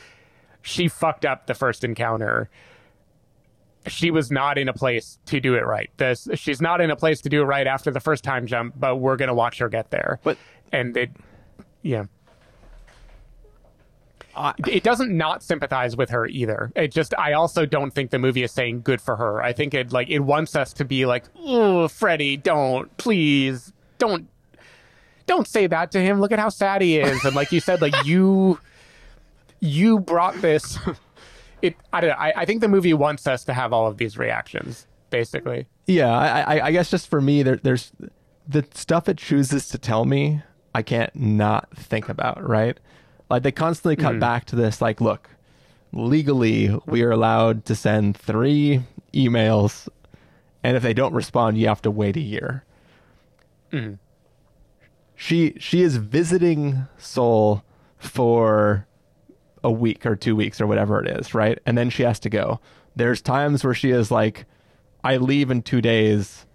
she 0.63 0.89
fucked 0.89 1.25
up 1.25 1.47
the 1.47 1.55
first 1.55 1.85
encounter 1.85 2.49
she 3.87 4.11
was 4.11 4.31
not 4.31 4.59
in 4.59 4.69
a 4.69 4.73
place 4.73 5.19
to 5.27 5.41
do 5.41 5.55
it 5.55 5.67
right. 5.67 5.91
This 5.97 6.29
she's 6.35 6.61
not 6.61 6.81
in 6.81 6.91
a 6.91 6.97
place 6.97 7.21
to 7.23 7.29
do 7.29 7.43
it 7.43 7.45
right 7.45 7.67
after 7.67 7.91
the 7.91 8.01
first 8.01 8.25
time 8.25 8.47
jump, 8.47 8.75
but 8.77 8.97
we're 8.97 9.17
gonna 9.17 9.35
watch 9.35 9.59
her 9.59 9.69
get 9.69 9.91
there. 9.91 10.21
But 10.23 10.39
and 10.71 10.97
it, 10.97 11.11
yeah. 11.83 12.05
Uh, 14.35 14.55
it 14.67 14.83
doesn't 14.83 15.15
not 15.15 15.43
sympathize 15.43 15.95
with 15.95 16.09
her 16.09 16.27
either. 16.27 16.73
It 16.75 16.91
just 16.91 17.13
I 17.19 17.35
also 17.35 17.67
don't 17.67 17.91
think 17.91 18.11
the 18.11 18.19
movie 18.19 18.43
is 18.43 18.53
saying 18.53 18.83
good 18.83 19.01
for 19.01 19.17
her. 19.17 19.43
I 19.43 19.53
think 19.53 19.75
it 19.75 19.93
like 19.93 20.09
it 20.09 20.21
wants 20.21 20.57
us 20.57 20.73
to 20.75 20.85
be 20.85 21.05
like, 21.05 21.25
"Oh, 21.37 21.89
Freddie, 21.89 22.37
don't 22.39 22.97
please 22.97 23.73
don't 24.03 24.29
don't 25.27 25.47
say 25.47 25.67
that 25.69 25.93
to 25.93 26.01
him. 26.01 26.21
Look 26.21 26.33
at 26.33 26.39
how 26.39 26.49
sad 26.49 26.83
he 26.83 26.99
is." 26.99 27.25
And 27.25 27.35
like 27.37 27.53
you 27.53 27.61
said, 27.61 27.81
like 27.81 27.95
you 28.05 28.59
you 29.61 30.01
brought 30.01 30.35
this 30.43 30.79
it 31.63 31.77
I 31.93 32.01
don't 32.01 32.11
know. 32.11 32.17
I, 32.17 32.33
I 32.43 32.45
think 32.45 32.61
the 32.61 32.69
movie 32.69 32.93
wants 32.95 33.27
us 33.27 33.45
to 33.45 33.53
have 33.55 33.73
all 33.73 33.87
of 33.87 33.97
these 33.99 34.19
reactions, 34.19 34.87
basically. 35.11 35.67
Yeah, 35.87 36.11
I, 36.11 36.57
I, 36.57 36.67
I 36.67 36.73
guess 36.73 36.91
just 36.91 37.09
for 37.09 37.21
me, 37.21 37.43
there, 37.43 37.57
there's 37.63 37.93
the 38.49 38.65
stuff 38.75 39.09
it 39.09 39.19
chooses 39.19 39.69
to 39.69 39.79
tell 39.79 40.05
me. 40.05 40.43
I 40.75 40.83
can't 40.83 41.15
not 41.15 41.69
think 41.77 42.09
about 42.09 42.43
right. 42.49 42.77
Like 43.31 43.43
they 43.45 43.53
constantly 43.53 43.95
cut 43.97 44.15
Mhm. 44.15 44.21
back 44.21 44.45
to 44.47 44.57
this. 44.57 44.81
Like, 44.83 45.01
look, 45.01 45.29
legally, 45.93 46.77
we 46.87 47.03
are 47.03 47.11
allowed 47.13 47.65
to 47.67 47.75
send 47.77 48.17
three 48.17 48.83
emails, 49.15 49.89
and 50.65 50.77
if 50.77 50.83
they 50.83 50.95
don't 50.95 51.15
respond, 51.15 51.59
you 51.59 51.69
have 51.69 51.83
to 51.83 51.91
wait 51.91 52.17
a 52.17 52.21
year. 52.21 52.65
Mhm. 53.73 53.99
She 55.15 55.55
she 55.59 55.83
is 55.83 55.97
visiting 55.97 56.87
Seoul 56.99 57.65
for 57.99 58.87
a 59.65 59.71
week 59.71 60.05
or 60.05 60.17
two 60.17 60.35
weeks 60.35 60.61
or 60.61 60.67
whatever 60.67 61.03
it 61.05 61.09
is, 61.21 61.35
right? 61.35 61.59
And 61.65 61.79
then 61.79 61.89
she 61.91 62.03
has 62.03 62.19
to 62.21 62.29
go. 62.31 62.61
There's 62.97 63.23
times 63.23 63.63
where 63.65 63.75
she 63.75 63.91
is 63.91 64.11
like, 64.11 64.45
I 65.05 65.17
leave 65.19 65.51
in 65.51 65.63
two 65.63 65.81
days. 65.81 66.47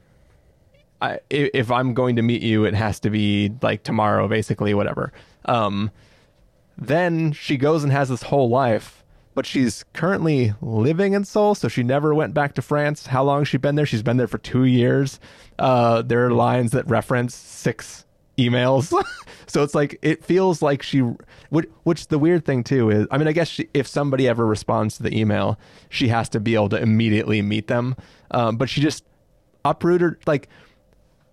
I- 1.01 1.19
if 1.30 1.71
I'm 1.71 1.93
going 1.93 2.15
to 2.17 2.21
meet 2.21 2.41
you, 2.41 2.65
it 2.65 2.73
has 2.73 2.99
to 3.01 3.10
be 3.10 3.53
like 3.62 3.84
tomorrow, 3.84 4.27
basically, 4.27 4.73
whatever. 4.73 5.13
Um, 5.45 5.91
then 6.77 7.32
she 7.32 7.56
goes 7.56 7.84
and 7.84 7.93
has 7.93 8.10
this 8.10 8.23
whole 8.23 8.49
life, 8.49 9.03
but 9.38 9.45
she's 9.45 9.86
currently 9.93 10.56
living 10.63 11.13
in 11.13 11.23
Seoul, 11.23 11.54
so 11.54 11.67
she 11.67 11.84
never 11.84 12.15
went 12.15 12.34
back 12.34 12.56
to 12.56 12.62
France. 12.63 13.06
How 13.06 13.23
long 13.23 13.43
she 13.43 13.58
been 13.58 13.76
there? 13.76 13.86
She's 13.86 14.02
been 14.02 14.17
there 14.17 14.28
for 14.28 14.39
two 14.39 14.63
years. 14.63 15.19
Uh, 15.60 16.02
there 16.02 16.26
are 16.26 16.32
lines 16.32 16.71
that 16.71 16.89
reference 16.89 17.36
six 17.36 18.04
emails, 18.39 18.91
so 19.45 19.62
it's 19.62 19.76
like 19.76 20.00
it 20.02 20.26
feels 20.26 20.63
like 20.63 20.82
she. 20.82 21.02
Which, 21.52 21.69
which 21.84 22.08
the 22.08 22.17
weird 22.17 22.45
thing 22.45 22.63
too 22.63 22.89
is, 22.89 23.06
I 23.12 23.19
mean, 23.19 23.28
I 23.28 23.32
guess 23.32 23.47
she, 23.47 23.69
if 23.76 23.86
somebody 23.86 24.28
ever 24.28 24.43
responds 24.43 24.97
to 24.97 25.04
the 25.04 25.15
email, 25.15 25.60
she 25.89 26.08
has 26.08 26.30
to 26.30 26.39
be 26.39 26.56
able 26.56 26.69
to 26.69 26.82
immediately 26.82 27.43
meet 27.43 27.67
them. 27.67 27.95
Um, 28.32 28.58
but 28.58 28.69
she 28.71 28.82
just 28.82 29.04
uprooted 29.63 30.15
like 30.26 30.50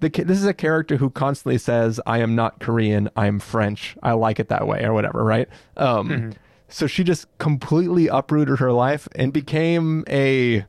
the 0.00 0.10
this 0.10 0.36
is 0.36 0.44
a 0.44 0.52
character 0.52 0.98
who 0.98 1.08
constantly 1.08 1.56
says 1.56 2.00
I 2.04 2.18
am 2.18 2.34
not 2.34 2.60
Korean, 2.60 3.08
I'm 3.16 3.40
French. 3.40 3.96
I 4.02 4.12
like 4.12 4.38
it 4.38 4.48
that 4.48 4.66
way 4.66 4.84
or 4.84 4.92
whatever, 4.92 5.24
right? 5.24 5.48
Um 5.78 6.08
Mm-hmm. 6.10 6.30
So 6.74 6.86
she 6.88 7.04
just 7.04 7.26
completely 7.38 8.08
uprooted 8.08 8.58
her 8.58 8.72
life 8.72 9.06
and 9.14 9.32
became 9.32 10.02
a 10.08 10.64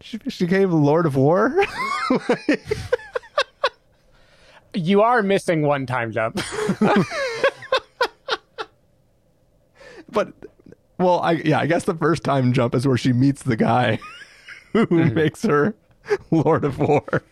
she, 0.00 0.18
she 0.28 0.44
became 0.46 0.72
Lord 0.72 1.04
of 1.06 1.14
War. 1.14 1.54
You 4.74 5.02
are 5.02 5.22
missing 5.22 5.60
one 5.62 5.84
time 5.84 6.12
jump. 6.12 6.40
but 10.10 10.32
well, 10.98 11.20
I 11.20 11.32
yeah, 11.32 11.58
I 11.60 11.66
guess 11.66 11.84
the 11.84 11.94
first 11.94 12.24
time 12.24 12.54
jump 12.54 12.74
is 12.74 12.86
where 12.88 12.96
she 12.96 13.12
meets 13.12 13.42
the 13.42 13.56
guy 13.56 13.98
who 14.72 14.86
Mm-hmm. 14.86 15.14
makes 15.14 15.42
her 15.42 15.74
Lord 16.30 16.64
of 16.64 16.78
War. 16.78 17.22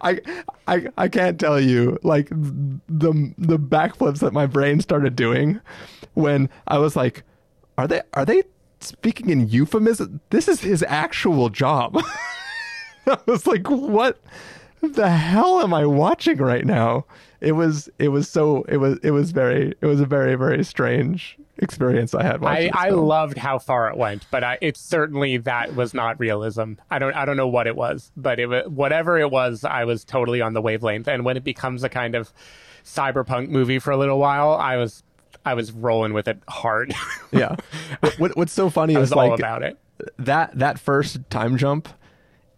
I, 0.00 0.20
I 0.66 0.86
I 0.96 1.08
can't 1.08 1.38
tell 1.38 1.60
you 1.60 1.98
like 2.02 2.28
the 2.28 3.32
the 3.38 3.58
backflips 3.58 4.20
that 4.20 4.32
my 4.32 4.46
brain 4.46 4.80
started 4.80 5.16
doing 5.16 5.60
when 6.14 6.48
I 6.68 6.78
was 6.78 6.96
like, 6.96 7.22
are 7.78 7.88
they 7.88 8.02
are 8.12 8.24
they 8.24 8.42
speaking 8.80 9.30
in 9.30 9.48
euphemism? 9.48 10.20
This 10.30 10.48
is 10.48 10.60
his 10.60 10.84
actual 10.86 11.48
job. 11.48 12.00
I 13.06 13.18
was 13.26 13.46
like, 13.46 13.68
what 13.68 14.20
the 14.80 15.10
hell 15.10 15.60
am 15.60 15.74
I 15.74 15.86
watching 15.86 16.38
right 16.38 16.64
now? 16.64 17.06
It 17.40 17.52
was 17.52 17.88
it 17.98 18.08
was 18.08 18.28
so 18.28 18.62
it 18.68 18.78
was 18.78 18.98
it 19.02 19.10
was 19.10 19.30
very 19.30 19.74
it 19.80 19.86
was 19.86 20.00
a 20.00 20.06
very 20.06 20.34
very 20.34 20.64
strange 20.64 21.38
experience 21.58 22.14
I 22.14 22.22
had 22.24 22.42
I, 22.44 22.70
I 22.74 22.88
loved 22.90 23.38
how 23.38 23.58
far 23.58 23.88
it 23.88 23.96
went, 23.96 24.26
but 24.30 24.42
I, 24.42 24.58
it's 24.60 24.80
certainly 24.80 25.36
that 25.38 25.74
was 25.76 25.94
not 25.94 26.18
realism. 26.18 26.74
I 26.90 26.98
don't 26.98 27.14
I 27.14 27.24
don't 27.24 27.36
know 27.36 27.48
what 27.48 27.66
it 27.66 27.76
was, 27.76 28.10
but 28.16 28.40
it 28.40 28.46
wa- 28.48 28.64
whatever 28.68 29.18
it 29.18 29.30
was, 29.30 29.64
I 29.64 29.84
was 29.84 30.04
totally 30.04 30.40
on 30.40 30.52
the 30.52 30.60
wavelength. 30.62 31.06
And 31.08 31.24
when 31.24 31.36
it 31.36 31.44
becomes 31.44 31.84
a 31.84 31.88
kind 31.88 32.14
of 32.14 32.32
cyberpunk 32.84 33.48
movie 33.48 33.78
for 33.78 33.90
a 33.92 33.96
little 33.96 34.18
while, 34.18 34.52
I 34.54 34.76
was 34.76 35.02
I 35.44 35.54
was 35.54 35.72
rolling 35.72 36.12
with 36.12 36.26
it 36.28 36.38
hard. 36.48 36.92
yeah. 37.32 37.56
What, 38.00 38.18
what- 38.18 38.36
what's 38.36 38.52
so 38.52 38.70
funny 38.70 38.94
is 38.94 39.12
all 39.12 39.28
like 39.28 39.38
about 39.38 39.62
it. 39.62 39.78
that 40.18 40.58
that 40.58 40.78
first 40.78 41.18
time 41.30 41.56
jump 41.56 41.88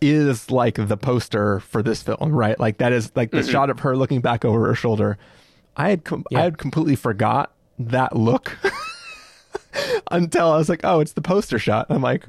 is 0.01 0.51
like 0.51 0.75
the 0.77 0.97
poster 0.97 1.61
for 1.61 1.83
this 1.83 2.03
film, 2.03 2.31
right? 2.33 2.59
Like 2.61 2.79
that 2.79 2.93
is 2.93 3.11
like 3.17 3.31
the 3.31 3.39
Mhm. 3.39 3.51
shot 3.51 3.71
of 3.71 3.81
her 3.81 3.97
looking 3.97 4.21
back 4.21 4.45
over 4.45 4.67
her 4.67 4.75
shoulder. 4.75 5.17
I 5.77 5.91
had 5.91 6.05
com- 6.05 6.25
I 6.35 6.41
had 6.43 6.59
completely 6.59 6.97
forgot 6.97 7.53
that 7.79 8.17
look 8.17 8.57
until 10.11 10.51
I 10.51 10.57
was 10.57 10.69
like, 10.69 10.81
oh, 10.85 11.01
it's 11.01 11.12
the 11.12 11.23
poster 11.23 11.59
shot. 11.59 11.87
I'm 11.89 12.03
like, 12.03 12.27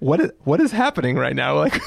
what 0.00 0.20
is 0.20 0.32
what 0.44 0.60
is 0.60 0.72
happening 0.72 1.16
right 1.16 1.36
now? 1.36 1.54
Like, 1.64 1.80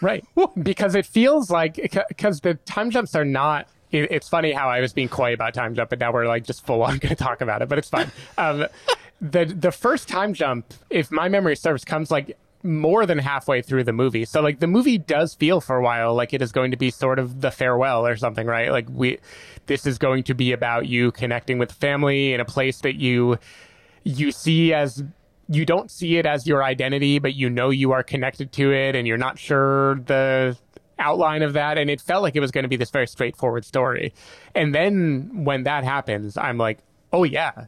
right. 0.00 0.24
because 0.62 0.94
it 0.94 1.06
feels 1.06 1.50
like 1.50 1.76
because 2.08 2.40
the 2.40 2.54
time 2.54 2.90
jumps 2.90 3.14
are 3.14 3.24
not 3.24 3.68
it, 3.90 4.10
it's 4.10 4.28
funny 4.28 4.52
how 4.52 4.68
i 4.68 4.80
was 4.80 4.92
being 4.92 5.08
coy 5.08 5.32
about 5.32 5.54
time 5.54 5.74
jump 5.74 5.92
and 5.92 6.00
now 6.00 6.12
we're 6.12 6.26
like 6.26 6.44
just 6.44 6.66
full 6.66 6.82
on 6.82 6.98
going 6.98 7.10
to 7.10 7.14
talk 7.14 7.40
about 7.40 7.62
it 7.62 7.68
but 7.68 7.78
it's 7.78 7.88
fine. 7.88 8.10
Um, 8.36 8.66
the 9.20 9.44
the 9.44 9.72
first 9.72 10.08
time 10.08 10.34
jump 10.34 10.74
if 10.90 11.10
my 11.10 11.28
memory 11.28 11.56
serves 11.56 11.84
comes 11.84 12.10
like 12.10 12.36
more 12.64 13.04
than 13.04 13.18
halfway 13.18 13.60
through 13.60 13.84
the 13.84 13.92
movie. 13.92 14.24
So 14.24 14.40
like 14.40 14.58
the 14.58 14.66
movie 14.66 14.96
does 14.96 15.34
feel 15.34 15.60
for 15.60 15.76
a 15.76 15.82
while 15.82 16.14
like 16.14 16.32
it 16.32 16.40
is 16.42 16.50
going 16.50 16.70
to 16.70 16.76
be 16.78 16.90
sort 16.90 17.18
of 17.18 17.42
the 17.42 17.50
farewell 17.50 18.06
or 18.06 18.16
something 18.16 18.46
right? 18.46 18.70
Like 18.70 18.86
we 18.90 19.18
this 19.66 19.86
is 19.86 19.98
going 19.98 20.24
to 20.24 20.34
be 20.34 20.52
about 20.52 20.86
you 20.86 21.12
connecting 21.12 21.58
with 21.58 21.70
family 21.70 22.32
in 22.32 22.40
a 22.40 22.44
place 22.44 22.80
that 22.80 22.96
you 22.96 23.38
you 24.04 24.30
see 24.30 24.72
as 24.72 25.02
you 25.48 25.66
don't 25.66 25.90
see 25.90 26.16
it 26.16 26.26
as 26.26 26.46
your 26.46 26.62
identity, 26.62 27.18
but 27.18 27.34
you 27.34 27.50
know 27.50 27.70
you 27.70 27.92
are 27.92 28.02
connected 28.02 28.52
to 28.52 28.72
it 28.72 28.96
and 28.96 29.06
you're 29.06 29.18
not 29.18 29.38
sure 29.38 29.96
the 29.96 30.56
outline 30.98 31.42
of 31.42 31.52
that. 31.54 31.76
And 31.76 31.90
it 31.90 32.00
felt 32.00 32.22
like 32.22 32.36
it 32.36 32.40
was 32.40 32.50
going 32.50 32.62
to 32.62 32.68
be 32.68 32.76
this 32.76 32.90
very 32.90 33.06
straightforward 33.06 33.64
story. 33.64 34.14
And 34.54 34.74
then 34.74 35.44
when 35.44 35.64
that 35.64 35.84
happens, 35.84 36.36
I'm 36.36 36.56
like, 36.56 36.78
oh, 37.12 37.24
yeah, 37.24 37.66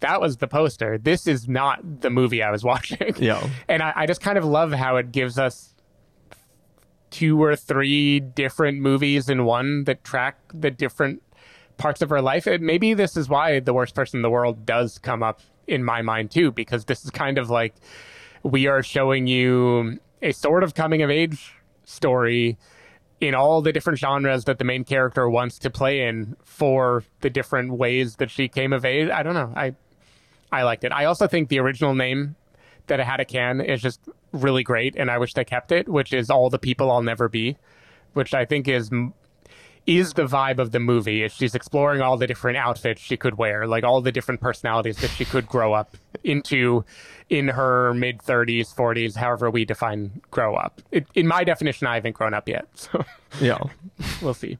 that 0.00 0.20
was 0.20 0.36
the 0.36 0.46
poster. 0.46 0.98
This 0.98 1.26
is 1.26 1.48
not 1.48 2.02
the 2.02 2.10
movie 2.10 2.42
I 2.42 2.50
was 2.50 2.62
watching. 2.72 3.14
Yeah. 3.18 3.48
And 3.68 3.82
I, 3.82 3.92
I 3.96 4.06
just 4.06 4.20
kind 4.20 4.38
of 4.38 4.44
love 4.44 4.72
how 4.72 4.96
it 4.96 5.12
gives 5.12 5.38
us 5.38 5.74
two 7.10 7.42
or 7.42 7.56
three 7.56 8.20
different 8.20 8.80
movies 8.80 9.28
in 9.28 9.44
one 9.44 9.84
that 9.84 10.04
track 10.04 10.36
the 10.52 10.70
different 10.70 11.22
parts 11.78 12.02
of 12.02 12.10
her 12.10 12.20
life. 12.20 12.46
And 12.46 12.62
maybe 12.62 12.92
this 12.94 13.16
is 13.16 13.28
why 13.28 13.60
the 13.60 13.72
worst 13.72 13.94
person 13.94 14.18
in 14.18 14.22
the 14.22 14.30
world 14.30 14.66
does 14.66 14.98
come 14.98 15.22
up 15.22 15.40
in 15.68 15.84
my 15.84 16.02
mind 16.02 16.30
too, 16.30 16.50
because 16.50 16.86
this 16.86 17.04
is 17.04 17.10
kind 17.10 17.38
of 17.38 17.50
like 17.50 17.74
we 18.42 18.66
are 18.66 18.82
showing 18.82 19.26
you 19.26 19.98
a 20.22 20.32
sort 20.32 20.64
of 20.64 20.74
coming 20.74 21.02
of 21.02 21.10
age 21.10 21.54
story 21.84 22.58
in 23.20 23.34
all 23.34 23.62
the 23.62 23.72
different 23.72 23.98
genres 23.98 24.44
that 24.44 24.58
the 24.58 24.64
main 24.64 24.84
character 24.84 25.28
wants 25.28 25.58
to 25.58 25.70
play 25.70 26.06
in 26.06 26.36
for 26.44 27.04
the 27.20 27.30
different 27.30 27.72
ways 27.72 28.16
that 28.16 28.30
she 28.30 28.48
came 28.48 28.72
of 28.72 28.84
age. 28.84 29.10
I 29.10 29.22
don't 29.22 29.34
know. 29.34 29.52
I 29.54 29.74
I 30.50 30.62
liked 30.62 30.84
it. 30.84 30.92
I 30.92 31.04
also 31.04 31.26
think 31.26 31.48
the 31.48 31.58
original 31.58 31.94
name 31.94 32.36
that 32.86 33.00
it 33.00 33.04
had 33.04 33.20
a 33.20 33.24
can 33.24 33.60
is 33.60 33.82
just 33.82 34.00
really 34.32 34.62
great, 34.62 34.96
and 34.96 35.10
I 35.10 35.18
wish 35.18 35.34
they 35.34 35.44
kept 35.44 35.72
it, 35.72 35.88
which 35.88 36.12
is 36.12 36.30
all 36.30 36.48
the 36.48 36.58
people 36.58 36.90
I'll 36.90 37.02
never 37.02 37.28
be, 37.28 37.58
which 38.14 38.32
I 38.32 38.44
think 38.44 38.66
is 38.66 38.90
is 39.88 40.12
the 40.12 40.26
vibe 40.26 40.58
of 40.58 40.70
the 40.70 40.78
movie. 40.78 41.22
Is 41.24 41.32
she's 41.32 41.54
exploring 41.54 42.00
all 42.02 42.16
the 42.16 42.26
different 42.26 42.58
outfits 42.58 43.00
she 43.00 43.16
could 43.16 43.38
wear, 43.38 43.66
like 43.66 43.82
all 43.84 44.00
the 44.00 44.12
different 44.12 44.40
personalities 44.40 44.98
that 44.98 45.08
she 45.08 45.24
could 45.24 45.48
grow 45.48 45.72
up 45.72 45.96
into 46.22 46.84
in 47.30 47.48
her 47.48 47.92
mid 47.94 48.18
30s, 48.18 48.74
40s, 48.74 49.16
however 49.16 49.50
we 49.50 49.64
define 49.64 50.20
grow 50.30 50.54
up. 50.56 50.80
It, 50.92 51.06
in 51.14 51.26
my 51.26 51.42
definition, 51.44 51.86
I 51.86 51.94
haven't 51.94 52.14
grown 52.14 52.34
up 52.34 52.48
yet, 52.48 52.66
so 52.74 53.04
Yeah. 53.40 53.58
we'll 54.22 54.34
see. 54.34 54.58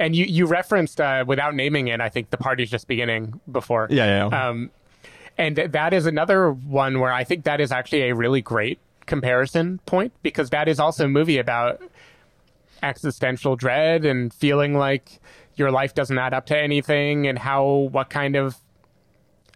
And 0.00 0.16
you 0.16 0.24
you 0.24 0.46
referenced 0.46 1.00
uh, 1.00 1.24
without 1.26 1.54
naming 1.54 1.88
it, 1.88 2.00
I 2.00 2.08
think 2.08 2.30
the 2.30 2.36
party's 2.38 2.70
just 2.70 2.88
beginning 2.88 3.40
before. 3.50 3.86
Yeah, 3.90 4.06
yeah, 4.06 4.28
yeah. 4.30 4.48
Um, 4.48 4.70
and 5.38 5.56
that 5.56 5.92
is 5.94 6.06
another 6.06 6.50
one 6.50 6.98
where 6.98 7.12
I 7.12 7.24
think 7.24 7.44
that 7.44 7.60
is 7.60 7.70
actually 7.72 8.08
a 8.08 8.14
really 8.14 8.40
great 8.42 8.78
comparison 9.06 9.80
point 9.86 10.12
because 10.22 10.50
that 10.50 10.68
is 10.68 10.78
also 10.80 11.04
a 11.04 11.08
movie 11.08 11.38
about 11.38 11.80
existential 12.82 13.56
dread 13.56 14.04
and 14.04 14.32
feeling 14.32 14.74
like 14.74 15.20
your 15.54 15.70
life 15.70 15.94
doesn't 15.94 16.18
add 16.18 16.34
up 16.34 16.46
to 16.46 16.58
anything 16.58 17.26
and 17.26 17.38
how 17.38 17.64
what 17.64 18.10
kind 18.10 18.36
of 18.36 18.56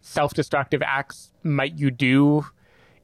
self-destructive 0.02 0.82
acts 0.82 1.32
might 1.42 1.74
you 1.78 1.90
do 1.90 2.46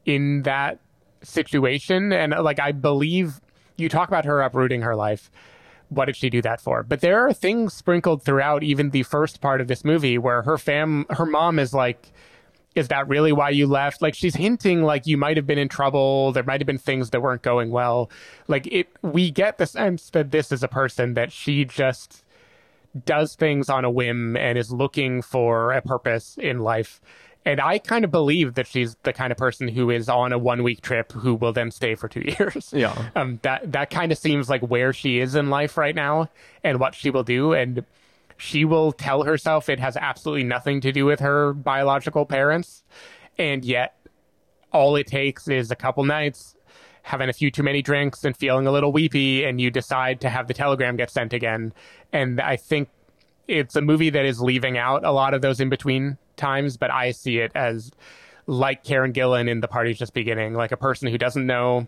in 0.04 0.42
that 0.42 0.78
situation? 1.22 2.12
And 2.12 2.34
uh, 2.34 2.42
like 2.42 2.60
I 2.60 2.72
believe 2.72 3.40
you 3.76 3.88
talk 3.88 4.08
about 4.08 4.24
her 4.24 4.40
uprooting 4.40 4.82
her 4.82 4.94
life. 4.94 5.30
What 5.88 6.06
did 6.06 6.16
she 6.16 6.30
do 6.30 6.40
that 6.42 6.60
for? 6.60 6.82
But 6.82 7.00
there 7.00 7.26
are 7.26 7.34
things 7.34 7.74
sprinkled 7.74 8.22
throughout 8.22 8.62
even 8.62 8.90
the 8.90 9.02
first 9.02 9.42
part 9.42 9.60
of 9.60 9.68
this 9.68 9.84
movie 9.84 10.16
where 10.16 10.42
her 10.42 10.56
fam 10.56 11.04
her 11.10 11.26
mom 11.26 11.58
is 11.58 11.74
like 11.74 12.12
is 12.74 12.88
that 12.88 13.08
really 13.08 13.32
why 13.32 13.50
you 13.50 13.66
left? 13.66 14.02
Like 14.02 14.14
she's 14.14 14.34
hinting 14.34 14.82
like 14.82 15.06
you 15.06 15.16
might 15.16 15.36
have 15.36 15.46
been 15.46 15.58
in 15.58 15.68
trouble. 15.68 16.32
There 16.32 16.42
might 16.42 16.60
have 16.60 16.66
been 16.66 16.78
things 16.78 17.10
that 17.10 17.20
weren't 17.20 17.42
going 17.42 17.70
well. 17.70 18.10
Like 18.48 18.66
it, 18.66 18.88
we 19.02 19.30
get 19.30 19.58
the 19.58 19.66
sense 19.66 20.10
that 20.10 20.30
this 20.30 20.52
is 20.52 20.62
a 20.62 20.68
person 20.68 21.14
that 21.14 21.32
she 21.32 21.64
just 21.64 22.24
does 23.04 23.34
things 23.34 23.68
on 23.68 23.84
a 23.84 23.90
whim 23.90 24.36
and 24.36 24.58
is 24.58 24.70
looking 24.70 25.22
for 25.22 25.72
a 25.72 25.82
purpose 25.82 26.36
in 26.38 26.60
life. 26.60 27.00
And 27.44 27.60
I 27.60 27.78
kind 27.78 28.04
of 28.04 28.10
believe 28.10 28.54
that 28.54 28.68
she's 28.68 28.96
the 29.02 29.12
kind 29.12 29.32
of 29.32 29.38
person 29.38 29.66
who 29.66 29.90
is 29.90 30.08
on 30.08 30.32
a 30.32 30.38
one 30.38 30.62
week 30.62 30.80
trip 30.80 31.10
who 31.12 31.34
will 31.34 31.52
then 31.52 31.70
stay 31.70 31.94
for 31.94 32.08
two 32.08 32.20
years. 32.38 32.72
Yeah. 32.72 33.10
Um, 33.16 33.40
that, 33.42 33.72
that 33.72 33.90
kind 33.90 34.12
of 34.12 34.18
seems 34.18 34.48
like 34.48 34.62
where 34.62 34.92
she 34.92 35.18
is 35.18 35.34
in 35.34 35.50
life 35.50 35.76
right 35.76 35.94
now 35.94 36.28
and 36.62 36.78
what 36.78 36.94
she 36.94 37.10
will 37.10 37.24
do. 37.24 37.52
And 37.52 37.84
she 38.42 38.64
will 38.64 38.90
tell 38.90 39.22
herself 39.22 39.68
it 39.68 39.78
has 39.78 39.96
absolutely 39.96 40.42
nothing 40.42 40.80
to 40.80 40.90
do 40.90 41.04
with 41.04 41.20
her 41.20 41.52
biological 41.52 42.26
parents. 42.26 42.82
And 43.38 43.64
yet, 43.64 43.96
all 44.72 44.96
it 44.96 45.06
takes 45.06 45.46
is 45.46 45.70
a 45.70 45.76
couple 45.76 46.02
nights, 46.02 46.56
having 47.02 47.28
a 47.28 47.32
few 47.32 47.52
too 47.52 47.62
many 47.62 47.82
drinks, 47.82 48.24
and 48.24 48.36
feeling 48.36 48.66
a 48.66 48.72
little 48.72 48.90
weepy, 48.90 49.44
and 49.44 49.60
you 49.60 49.70
decide 49.70 50.20
to 50.22 50.28
have 50.28 50.48
the 50.48 50.54
telegram 50.54 50.96
get 50.96 51.08
sent 51.08 51.32
again. 51.32 51.72
And 52.12 52.40
I 52.40 52.56
think 52.56 52.88
it's 53.46 53.76
a 53.76 53.80
movie 53.80 54.10
that 54.10 54.24
is 54.24 54.40
leaving 54.40 54.76
out 54.76 55.04
a 55.04 55.12
lot 55.12 55.34
of 55.34 55.40
those 55.40 55.60
in 55.60 55.68
between 55.68 56.18
times, 56.36 56.76
but 56.76 56.90
I 56.90 57.12
see 57.12 57.38
it 57.38 57.52
as 57.54 57.92
like 58.48 58.82
Karen 58.82 59.12
Gillan 59.12 59.48
in 59.48 59.60
The 59.60 59.68
Party's 59.68 59.98
Just 59.98 60.14
Beginning, 60.14 60.54
like 60.54 60.72
a 60.72 60.76
person 60.76 61.06
who 61.06 61.16
doesn't 61.16 61.46
know 61.46 61.86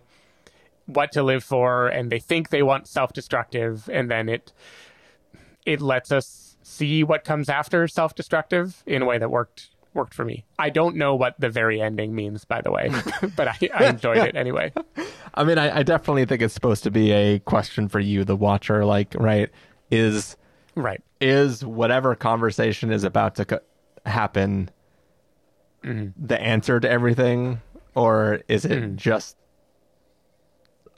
what 0.87 1.11
to 1.13 1.25
live 1.25 1.43
for 1.43 1.89
and 1.89 2.13
they 2.13 2.21
think 2.21 2.51
they 2.51 2.63
want 2.63 2.87
self-destructive 2.87 3.89
and 3.91 4.11
then 4.11 4.29
it 4.29 4.53
it 5.65 5.81
lets 5.81 6.13
us 6.13 6.44
see 6.65 7.05
what 7.05 7.23
comes 7.25 7.49
after 7.49 7.87
self-destructive 7.87 8.83
in 8.87 9.03
a 9.03 9.05
way 9.05 9.19
that 9.19 9.31
worked 9.31 9.69
worked 9.93 10.13
for 10.15 10.25
me. 10.25 10.45
I 10.59 10.71
don't 10.71 10.97
know 10.97 11.15
what 11.15 11.39
the 11.39 11.49
very 11.49 11.81
ending 11.81 12.17
means, 12.17 12.45
by 12.45 12.61
the 12.63 12.73
way, 12.73 12.91
but 13.37 13.47
I, 13.47 13.57
I 13.73 13.85
enjoyed 13.87 14.19
it 14.19 14.35
anyway. 14.35 14.73
I 15.35 15.45
mean, 15.45 15.57
I, 15.59 15.79
I 15.79 15.83
definitely 15.85 16.25
think 16.25 16.43
it's 16.43 16.55
supposed 16.55 16.83
to 16.83 16.91
be 16.91 17.13
a 17.13 17.39
question 17.39 17.89
for 17.89 18.01
you, 18.01 18.25
the 18.25 18.35
watcher. 18.35 18.85
Like, 18.85 19.15
right, 19.17 19.51
is 19.93 20.37
right 20.75 21.01
is 21.21 21.65
whatever 21.65 22.17
conversation 22.17 22.91
is 22.91 23.05
about 23.05 23.37
to 23.37 23.45
co- 23.45 23.61
happen 24.05 24.71
Mm-hmm. 25.85 26.27
the 26.27 26.41
answer 26.41 26.81
to 26.81 26.89
everything, 26.91 27.61
or 27.95 28.41
is 28.49 28.65
it 28.65 28.97
just 28.97 29.37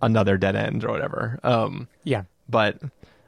another 0.00 0.36
dead 0.36 0.54
end 0.56 0.84
or 0.84 0.90
whatever? 0.92 1.40
Um, 1.42 1.88
Yeah. 2.04 2.22
but 2.48 2.78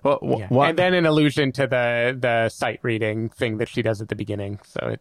what, 0.03 0.21
Yeah. 0.23 0.47
what 0.49 0.69
And 0.71 0.79
then 0.79 0.95
an 0.95 1.07
allusion 1.07 1.53
to 1.53 1.67
the 1.67 2.17
the 2.19 2.49
sight 2.49 2.81
reading 2.83 3.29
thing 3.29 3.59
that 3.59 3.69
she 3.69 3.83
does 3.83 4.01
at 4.01 4.09
the 4.09 4.17
beginning. 4.17 4.59
So 4.65 4.87
it, 4.89 5.01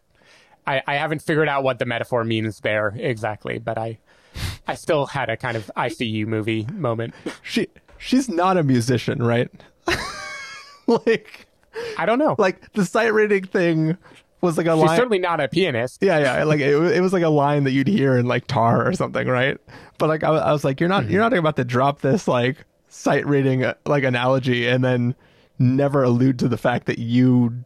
I 0.66 0.82
I 0.88 0.96
haven't 0.96 1.22
figured 1.22 1.48
out 1.50 1.64
what 1.64 1.80
the 1.80 1.86
metaphor 1.86 2.24
means 2.24 2.60
there 2.62 2.94
exactly, 2.98 3.60
but 3.60 3.78
I 3.78 3.98
I 4.68 4.76
still 4.76 5.06
had 5.08 5.30
a 5.30 5.38
kind 5.38 5.56
of 5.58 5.70
ICU 5.78 6.26
movie 6.28 6.68
moment. 6.74 7.14
she 7.44 7.68
she's 7.98 8.28
not 8.30 8.58
a 8.58 8.64
musician, 8.64 9.22
right? 9.24 9.50
like 10.88 11.48
I 11.98 12.06
don't 12.06 12.20
know. 12.20 12.36
like 12.38 12.72
the 12.74 12.86
sight 12.86 13.14
reading 13.14 13.46
thing 13.46 13.98
was 14.42 14.58
like 14.58 14.68
a 14.68 14.76
She's 14.76 14.84
line. 14.86 14.98
certainly 14.98 15.20
not 15.20 15.40
a 15.40 15.48
pianist. 15.48 16.02
yeah, 16.02 16.20
yeah, 16.20 16.44
like 16.44 16.60
it, 16.60 16.78
wa- 16.78 16.86
it 16.88 17.02
was 17.02 17.12
like 17.14 17.24
a 17.24 17.30
line 17.30 17.64
that 17.64 17.72
you'd 17.72 17.88
hear 17.88 18.18
in 18.18 18.26
like 18.28 18.46
Tar 18.48 18.88
or 18.88 18.94
something, 18.94 19.28
right? 19.28 19.58
But 19.98 20.10
like 20.10 20.24
I, 20.24 20.30
I 20.30 20.52
was 20.54 20.64
like, 20.64 20.80
you're 20.80 20.90
not 20.90 21.10
you're 21.10 21.22
not 21.22 21.34
about 21.34 21.56
to 21.58 21.66
drop 21.66 22.02
this 22.02 22.28
like 22.28 22.66
sight 22.90 23.26
reading 23.26 23.64
uh, 23.64 23.74
like 23.86 24.04
analogy 24.04 24.68
and 24.68 24.84
then 24.84 25.16
never 25.60 26.04
allude 26.04 26.40
to 26.40 26.48
the 26.48 26.58
fact 26.58 26.86
that 26.86 27.00
you 27.00 27.66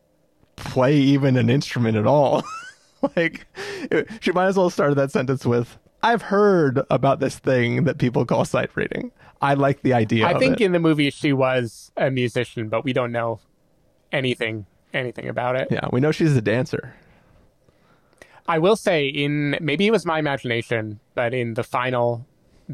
play 0.56 0.96
even 0.96 1.38
an 1.38 1.50
instrument 1.50 1.98
at 1.98 2.08
all. 2.08 2.44
like 3.16 3.46
it, 3.90 4.08
she 4.20 4.32
might 4.32 4.48
as 4.48 4.58
well 4.58 4.70
start 4.70 4.96
that 4.96 5.12
sentence 5.12 5.46
with, 5.46 5.78
"I've 6.04 6.22
heard 6.22 6.82
about 6.90 7.20
this 7.20 7.38
thing 7.40 7.84
that 7.86 7.98
people 7.98 8.26
call 8.26 8.46
sight 8.46 8.70
reading. 8.76 9.12
I 9.42 9.56
like 9.56 9.82
the 9.82 9.94
idea." 9.94 10.28
I 10.28 10.38
think 10.38 10.62
it. 10.62 10.66
in 10.66 10.72
the 10.72 10.80
movie 10.80 11.10
she 11.10 11.34
was 11.34 11.92
a 11.98 12.12
musician, 12.12 12.70
but 12.70 12.84
we 12.84 12.94
don't 12.94 13.12
know 13.12 13.40
anything 14.12 14.66
anything 14.94 15.30
about 15.30 15.56
it. 15.56 15.70
yeah, 15.72 15.88
we 15.92 16.00
know 16.00 16.12
she's 16.12 16.36
a 16.36 16.42
dancer. 16.42 16.94
I 18.48 18.60
will 18.60 18.76
say 18.76 19.08
in 19.08 19.58
maybe 19.62 19.88
it 19.88 19.92
was 19.92 20.06
my 20.06 20.20
imagination, 20.20 21.00
but 21.16 21.34
in 21.34 21.54
the 21.54 21.64
final 21.64 22.26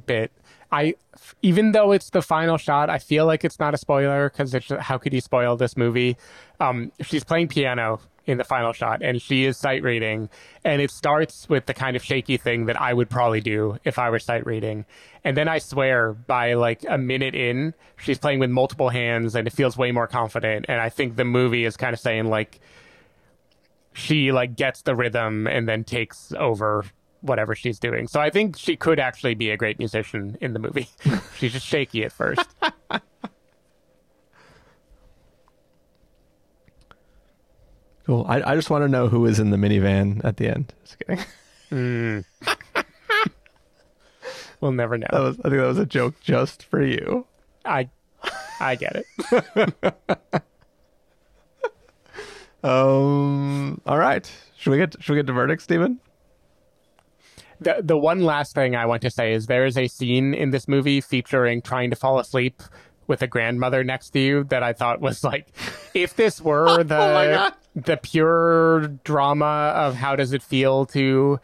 bit, 0.06 0.32
I 0.72 0.96
even 1.42 1.72
though 1.72 1.92
it's 1.92 2.10
the 2.10 2.22
final 2.22 2.58
shot, 2.58 2.90
I 2.90 3.00
feel 3.00 3.26
like 3.26 3.46
it's 3.46 3.60
not 3.60 3.74
a 3.74 3.78
spoiler 3.78 4.30
because 4.30 4.56
how 4.80 4.98
could 4.98 5.14
you 5.14 5.22
spoil 5.22 5.56
this 5.56 5.78
movie? 5.78 6.18
Um, 6.60 6.92
she's 7.02 7.24
playing 7.24 7.48
piano 7.48 8.02
in 8.26 8.38
the 8.38 8.44
final 8.44 8.74
shot, 8.74 9.02
and 9.02 9.22
she 9.22 9.46
is 9.46 9.56
sight 9.56 9.82
reading, 9.82 10.30
and 10.66 10.82
it 10.82 10.92
starts 10.92 11.48
with 11.48 11.66
the 11.66 11.74
kind 11.74 11.96
of 11.96 12.04
shaky 12.04 12.36
thing 12.36 12.66
that 12.66 12.80
I 12.80 12.94
would 12.94 13.10
probably 13.10 13.40
do 13.40 13.78
if 13.86 13.98
I 13.98 14.10
were 14.10 14.20
sight 14.20 14.46
reading, 14.46 14.86
and 15.24 15.38
then 15.38 15.48
I 15.48 15.60
swear 15.60 16.12
by 16.12 16.54
like 16.54 16.84
a 16.90 16.98
minute 16.98 17.36
in, 17.36 17.74
she's 17.96 18.18
playing 18.18 18.40
with 18.40 18.50
multiple 18.50 18.90
hands, 18.90 19.34
and 19.34 19.48
it 19.48 19.54
feels 19.54 19.78
way 19.78 19.94
more 19.94 20.08
confident, 20.08 20.66
and 20.68 20.82
I 20.82 20.90
think 20.90 21.16
the 21.16 21.24
movie 21.24 21.64
is 21.64 21.78
kind 21.78 21.94
of 21.94 22.00
saying 22.02 22.26
like 22.26 22.60
she 23.94 24.32
like 24.32 24.56
gets 24.56 24.82
the 24.82 24.96
rhythm 24.96 25.48
and 25.48 25.68
then 25.68 25.84
takes 25.86 26.34
over 26.38 26.86
whatever 27.28 27.56
she's 27.56 27.80
doing. 27.80 28.08
So 28.08 28.20
I 28.20 28.30
think 28.30 28.58
she 28.58 28.76
could 28.76 29.00
actually 29.00 29.36
be 29.36 29.50
a 29.52 29.58
great 29.58 29.78
musician 29.80 30.38
in 30.42 30.54
the 30.54 30.60
movie. 30.60 30.88
she's 31.38 31.54
just 31.54 31.66
shaky 31.66 32.04
at 32.04 32.12
first. 32.12 32.48
Cool. 38.06 38.26
I, 38.28 38.52
I 38.52 38.56
just 38.56 38.70
want 38.70 38.84
to 38.84 38.88
know 38.88 39.10
who 39.10 39.26
is 39.26 39.38
in 39.38 39.50
the 39.50 39.58
minivan 39.58 40.24
at 40.24 40.38
the 40.38 40.48
end. 40.48 40.74
Just 40.86 40.98
kidding. 41.00 42.24
We'll 44.60 44.72
never 44.72 44.98
know. 44.98 45.08
Was, 45.12 45.40
I 45.40 45.50
think 45.50 45.62
that 45.62 45.68
was 45.68 45.78
a 45.78 45.86
joke 45.86 46.16
just 46.20 46.64
for 46.64 46.84
you. 46.84 47.28
I 47.64 47.90
I 48.60 48.76
get 48.76 49.06
it. 49.06 50.44
Um. 52.64 53.80
All 53.86 53.98
right. 54.00 54.30
Should 54.58 54.72
we 54.72 54.78
get 54.78 54.96
should 55.00 55.14
we 55.14 55.20
get 55.20 55.28
to 55.28 55.34
verdict, 55.34 55.62
Stephen? 55.62 56.00
The 57.60 57.78
the 57.84 57.98
one 57.98 58.22
last 58.22 58.54
thing 58.54 58.76
I 58.76 58.86
want 58.86 59.02
to 59.04 59.10
say 59.10 59.34
is 59.34 59.48
there 59.48 59.66
is 59.66 59.78
a 59.78 59.88
scene 59.88 60.34
in 60.34 60.52
this 60.52 60.68
movie 60.68 61.02
featuring 61.02 61.62
trying 61.62 61.90
to 61.90 61.96
fall 61.96 62.20
asleep 62.20 62.62
with 63.08 63.22
a 63.22 63.28
grandmother 63.28 63.84
next 63.84 64.12
to 64.12 64.20
you 64.20 64.44
that 64.46 64.64
I 64.64 64.74
thought 64.74 65.00
was 65.02 65.24
like 65.24 65.48
if 65.94 66.16
this 66.16 66.42
were 66.42 66.68
oh 66.80 66.84
the 66.84 67.54
the 67.76 67.98
pure 67.98 68.88
drama 69.04 69.72
of 69.76 69.96
how 69.96 70.16
does 70.16 70.34
it 70.34 70.44
feel 70.44 70.86
to 70.88 71.40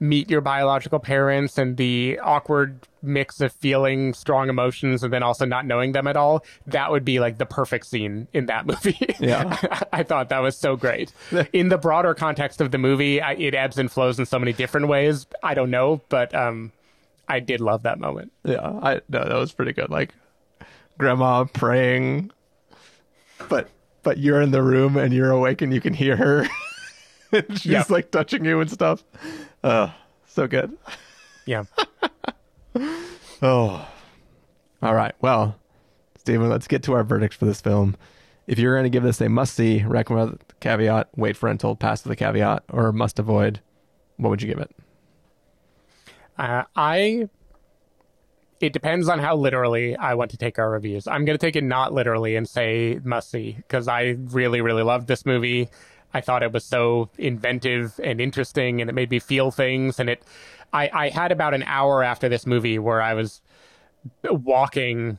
meet 0.00 0.30
your 0.30 0.40
biological 0.40 0.98
parents 0.98 1.58
and 1.58 1.76
the 1.76 2.18
awkward 2.22 2.78
mix 3.02 3.40
of 3.40 3.52
feeling 3.52 4.14
strong 4.14 4.48
emotions 4.48 5.02
and 5.02 5.12
then 5.12 5.22
also 5.22 5.44
not 5.44 5.66
knowing 5.66 5.92
them 5.92 6.06
at 6.06 6.16
all 6.16 6.44
that 6.66 6.90
would 6.90 7.04
be 7.04 7.18
like 7.20 7.38
the 7.38 7.46
perfect 7.46 7.84
scene 7.86 8.26
in 8.32 8.46
that 8.46 8.64
movie 8.70 9.14
Yeah. 9.18 9.56
i 9.92 10.02
thought 10.04 10.28
that 10.28 10.38
was 10.38 10.56
so 10.56 10.76
great 10.76 11.12
in 11.52 11.68
the 11.68 11.78
broader 11.78 12.14
context 12.14 12.60
of 12.60 12.70
the 12.70 12.78
movie 12.78 13.20
I, 13.20 13.32
it 13.34 13.54
ebbs 13.54 13.76
and 13.78 13.90
flows 13.90 14.18
in 14.20 14.26
so 14.26 14.38
many 14.38 14.52
different 14.52 14.86
ways 14.88 15.26
i 15.42 15.54
don't 15.54 15.70
know 15.70 16.00
but 16.08 16.32
um 16.34 16.70
i 17.28 17.40
did 17.40 17.60
love 17.60 17.82
that 17.84 17.98
moment 17.98 18.32
Yeah. 18.44 18.60
I 18.82 19.00
no, 19.08 19.24
that 19.24 19.34
was 19.36 19.52
pretty 19.52 19.72
good. 19.72 19.90
Like, 19.90 20.14
grandma 20.96 21.44
praying, 21.44 22.30
but 23.48 23.68
but 24.02 24.18
you're 24.18 24.40
in 24.40 24.50
the 24.50 24.62
room 24.62 24.96
and 24.96 25.12
you're 25.12 25.30
awake 25.30 25.60
and 25.62 25.72
you 25.74 25.80
can 25.80 25.92
hear 25.94 26.16
her. 26.16 26.48
and 27.32 27.44
she's 27.60 27.66
Yep. 27.66 27.90
like 27.90 28.10
touching 28.10 28.44
you 28.44 28.60
and 28.60 28.70
stuff. 28.70 29.04
Uh, 29.62 29.90
so 30.26 30.46
good. 30.46 30.76
Yeah. 31.46 31.64
Oh. 33.40 33.88
All 34.82 34.94
right. 34.94 35.14
Well, 35.20 35.56
Stephen, 36.16 36.48
let's 36.48 36.66
get 36.66 36.82
to 36.84 36.92
our 36.94 37.04
verdict 37.04 37.34
for 37.34 37.44
this 37.44 37.60
film. 37.60 37.96
If 38.46 38.58
you're 38.58 38.74
going 38.74 38.84
to 38.84 38.90
give 38.90 39.02
this 39.02 39.20
a 39.20 39.28
must 39.28 39.54
see, 39.54 39.84
recommend 39.84 40.42
caveat, 40.60 41.08
wait 41.16 41.36
for 41.36 41.46
rental, 41.46 41.76
pass 41.76 42.02
with 42.02 42.10
the 42.10 42.16
caveat, 42.16 42.64
or 42.70 42.92
must 42.92 43.18
avoid, 43.18 43.60
what 44.16 44.30
would 44.30 44.42
you 44.42 44.48
give 44.48 44.58
it? 44.58 44.74
Uh, 46.36 46.64
I. 46.74 47.28
It 48.60 48.72
depends 48.72 49.08
on 49.08 49.20
how 49.20 49.36
literally 49.36 49.96
I 49.96 50.14
want 50.14 50.32
to 50.32 50.36
take 50.36 50.58
our 50.58 50.68
reviews. 50.68 51.06
I'm 51.06 51.24
going 51.24 51.38
to 51.38 51.46
take 51.46 51.54
it 51.54 51.62
not 51.62 51.92
literally 51.92 52.34
and 52.34 52.48
say 52.48 52.98
must 53.04 53.30
see 53.30 53.52
because 53.52 53.86
I 53.86 54.16
really, 54.18 54.60
really 54.60 54.82
loved 54.82 55.06
this 55.06 55.24
movie. 55.24 55.68
I 56.14 56.20
thought 56.20 56.42
it 56.42 56.52
was 56.52 56.64
so 56.64 57.10
inventive 57.18 58.00
and 58.02 58.20
interesting, 58.20 58.80
and 58.80 58.88
it 58.88 58.92
made 58.94 59.10
me 59.10 59.18
feel 59.18 59.50
things. 59.50 60.00
And 60.00 60.08
it, 60.08 60.22
I, 60.72 60.90
I 60.92 61.08
had 61.10 61.32
about 61.32 61.54
an 61.54 61.62
hour 61.64 62.02
after 62.02 62.28
this 62.28 62.46
movie 62.46 62.78
where 62.78 63.02
I 63.02 63.14
was 63.14 63.40
walking. 64.24 65.18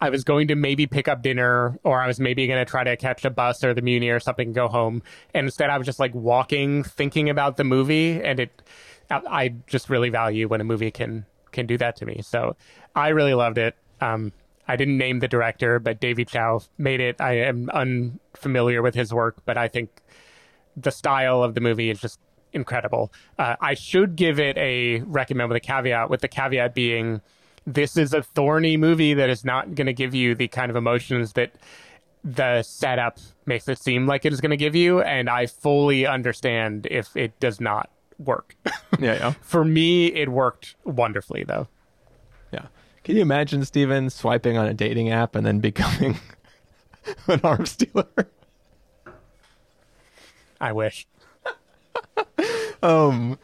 I 0.00 0.10
was 0.10 0.22
going 0.22 0.48
to 0.48 0.54
maybe 0.54 0.86
pick 0.86 1.08
up 1.08 1.22
dinner, 1.22 1.78
or 1.82 2.00
I 2.00 2.06
was 2.06 2.20
maybe 2.20 2.46
going 2.46 2.64
to 2.64 2.70
try 2.70 2.84
to 2.84 2.96
catch 2.96 3.24
a 3.24 3.30
bus 3.30 3.64
or 3.64 3.74
the 3.74 3.82
Muni 3.82 4.10
or 4.10 4.20
something 4.20 4.48
and 4.48 4.54
go 4.54 4.68
home. 4.68 5.02
And 5.34 5.46
instead, 5.46 5.70
I 5.70 5.78
was 5.78 5.86
just 5.86 5.98
like 5.98 6.14
walking, 6.14 6.84
thinking 6.84 7.28
about 7.28 7.56
the 7.56 7.64
movie, 7.64 8.22
and 8.22 8.40
it. 8.40 8.62
I 9.10 9.22
I 9.28 9.48
just 9.66 9.88
really 9.88 10.10
value 10.10 10.48
when 10.48 10.60
a 10.60 10.64
movie 10.64 10.90
can 10.90 11.26
can 11.52 11.66
do 11.66 11.78
that 11.78 11.96
to 11.96 12.06
me. 12.06 12.20
So 12.22 12.56
I 12.94 13.08
really 13.08 13.34
loved 13.34 13.58
it. 13.58 13.74
Um, 14.00 14.32
I 14.68 14.76
didn't 14.76 14.98
name 14.98 15.20
the 15.20 15.28
director, 15.28 15.78
but 15.78 15.98
Davy 15.98 16.24
Chou 16.24 16.60
made 16.76 17.00
it. 17.00 17.20
I 17.20 17.38
am 17.38 17.70
unfamiliar 17.70 18.82
with 18.82 18.94
his 18.94 19.12
work, 19.12 19.38
but 19.44 19.56
I 19.56 19.68
think 19.68 19.90
the 20.76 20.90
style 20.90 21.42
of 21.42 21.54
the 21.54 21.60
movie 21.60 21.90
is 21.90 22.00
just 22.00 22.20
incredible. 22.52 23.12
Uh, 23.38 23.56
I 23.60 23.74
should 23.74 24.14
give 24.14 24.38
it 24.38 24.56
a 24.58 25.00
recommend 25.00 25.48
with 25.48 25.56
a 25.56 25.60
caveat, 25.60 26.10
with 26.10 26.20
the 26.20 26.28
caveat 26.28 26.74
being 26.74 27.20
this 27.66 27.96
is 27.96 28.14
a 28.14 28.22
thorny 28.22 28.76
movie 28.76 29.14
that 29.14 29.28
is 29.28 29.44
not 29.44 29.74
going 29.74 29.86
to 29.86 29.92
give 29.92 30.14
you 30.14 30.34
the 30.34 30.48
kind 30.48 30.70
of 30.70 30.76
emotions 30.76 31.34
that 31.34 31.52
the 32.24 32.62
setup 32.62 33.18
makes 33.46 33.68
it 33.68 33.78
seem 33.78 34.06
like 34.06 34.24
it 34.24 34.32
is 34.32 34.40
going 34.40 34.50
to 34.50 34.56
give 34.56 34.74
you. 34.74 35.02
And 35.02 35.28
I 35.28 35.46
fully 35.46 36.06
understand 36.06 36.86
if 36.90 37.16
it 37.16 37.38
does 37.40 37.60
not 37.60 37.90
work. 38.18 38.56
Yeah, 39.00 39.14
yeah. 39.14 39.34
For 39.42 39.64
me, 39.64 40.06
it 40.06 40.28
worked 40.28 40.74
wonderfully, 40.82 41.44
though. 41.44 41.68
Can 43.08 43.16
you 43.16 43.22
imagine 43.22 43.64
Stephen 43.64 44.10
swiping 44.10 44.58
on 44.58 44.66
a 44.66 44.74
dating 44.74 45.08
app 45.08 45.34
and 45.34 45.46
then 45.46 45.60
becoming 45.60 46.18
an 47.26 47.40
arms 47.42 47.74
dealer? 47.74 48.04
I 50.60 50.72
wish. 50.72 51.06
um 52.82 53.38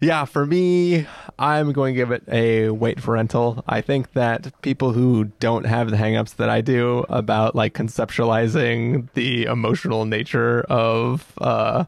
yeah 0.00 0.24
for 0.24 0.44
me 0.44 1.06
i'm 1.38 1.70
going 1.72 1.94
to 1.94 1.96
give 1.96 2.10
it 2.10 2.24
a 2.32 2.70
wait 2.70 3.00
for 3.00 3.12
rental 3.12 3.62
i 3.68 3.80
think 3.80 4.12
that 4.14 4.60
people 4.60 4.92
who 4.92 5.26
don't 5.38 5.66
have 5.66 5.90
the 5.90 5.96
hangups 5.96 6.34
that 6.34 6.50
i 6.50 6.60
do 6.60 7.06
about 7.08 7.54
like 7.54 7.74
conceptualizing 7.74 9.08
the 9.14 9.44
emotional 9.44 10.04
nature 10.04 10.62
of 10.62 11.32
uh 11.40 11.84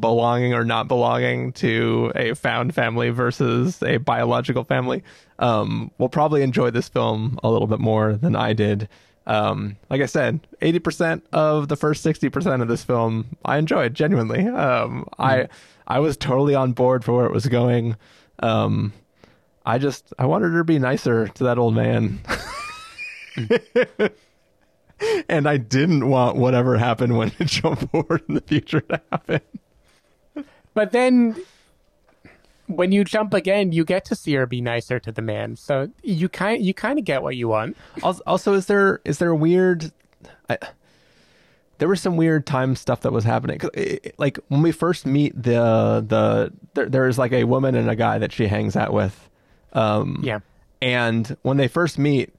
belonging 0.00 0.52
or 0.52 0.64
not 0.64 0.88
belonging 0.88 1.52
to 1.52 2.12
a 2.14 2.34
found 2.34 2.74
family 2.74 3.10
versus 3.10 3.82
a 3.82 3.98
biological 3.98 4.64
family 4.64 5.02
um 5.38 5.90
will 5.98 6.08
probably 6.08 6.42
enjoy 6.42 6.70
this 6.70 6.88
film 6.88 7.38
a 7.42 7.50
little 7.50 7.68
bit 7.68 7.78
more 7.80 8.14
than 8.14 8.34
i 8.36 8.52
did. 8.52 8.88
Um 9.26 9.76
like 9.90 10.00
i 10.00 10.06
said 10.06 10.40
80% 10.60 11.22
of 11.32 11.68
the 11.68 11.76
first 11.76 12.04
60% 12.04 12.62
of 12.62 12.68
this 12.68 12.82
film 12.84 13.36
i 13.44 13.58
enjoyed 13.58 13.94
genuinely. 13.94 14.46
Um 14.46 15.06
i 15.18 15.48
i 15.86 15.98
was 15.98 16.16
totally 16.16 16.54
on 16.54 16.72
board 16.72 17.04
for 17.04 17.12
where 17.12 17.26
it 17.26 17.32
was 17.32 17.46
going. 17.46 17.96
Um 18.40 18.92
i 19.66 19.78
just 19.78 20.12
i 20.18 20.26
wanted 20.26 20.50
her 20.52 20.58
to 20.58 20.64
be 20.64 20.78
nicer 20.78 21.28
to 21.28 21.44
that 21.44 21.58
old 21.58 21.74
man. 21.74 22.20
And 25.28 25.48
i 25.48 25.56
didn't 25.58 26.08
want 26.08 26.36
whatever 26.36 26.76
happened 26.76 27.16
when 27.16 27.30
it 27.38 27.46
jumped 27.46 27.88
forward 27.90 28.22
in 28.28 28.34
the 28.34 28.40
future 28.40 28.80
to 28.80 29.00
happen. 29.12 29.40
But 30.74 30.90
then 30.90 31.36
when 32.68 32.92
you 32.92 33.02
jump 33.04 33.34
again, 33.34 33.72
you 33.72 33.84
get 33.84 34.04
to 34.06 34.14
see 34.14 34.34
her 34.34 34.46
be 34.46 34.60
nicer 34.60 34.98
to 35.00 35.10
the 35.12 35.22
man. 35.22 35.56
So 35.56 35.90
you 36.02 36.28
kind 36.28 36.64
you 36.64 36.72
kind 36.74 36.98
of 36.98 37.04
get 37.04 37.22
what 37.22 37.36
you 37.36 37.48
want. 37.48 37.76
also, 38.02 38.52
is 38.54 38.66
there 38.66 39.00
is 39.04 39.18
there 39.18 39.30
a 39.30 39.36
weird 39.36 39.90
I, 40.48 40.58
there 41.78 41.88
was 41.88 42.00
some 42.00 42.16
weird 42.16 42.46
time 42.46 42.74
stuff 42.76 43.00
that 43.02 43.12
was 43.12 43.24
happening. 43.24 43.60
it- 43.74 44.14
like 44.18 44.38
when 44.48 44.62
we 44.62 44.72
first 44.72 45.06
meet 45.06 45.34
the 45.40 46.04
the 46.06 46.52
there, 46.74 46.88
there's 46.88 47.18
like 47.18 47.32
a 47.32 47.44
woman 47.44 47.74
and 47.74 47.88
a 47.90 47.96
guy 47.96 48.18
that 48.18 48.32
she 48.32 48.46
hangs 48.46 48.76
out 48.76 48.92
with 48.92 49.28
um 49.72 50.20
Yeah. 50.24 50.40
and 50.80 51.36
when 51.42 51.56
they 51.56 51.68
first 51.68 51.98
meet 51.98 52.34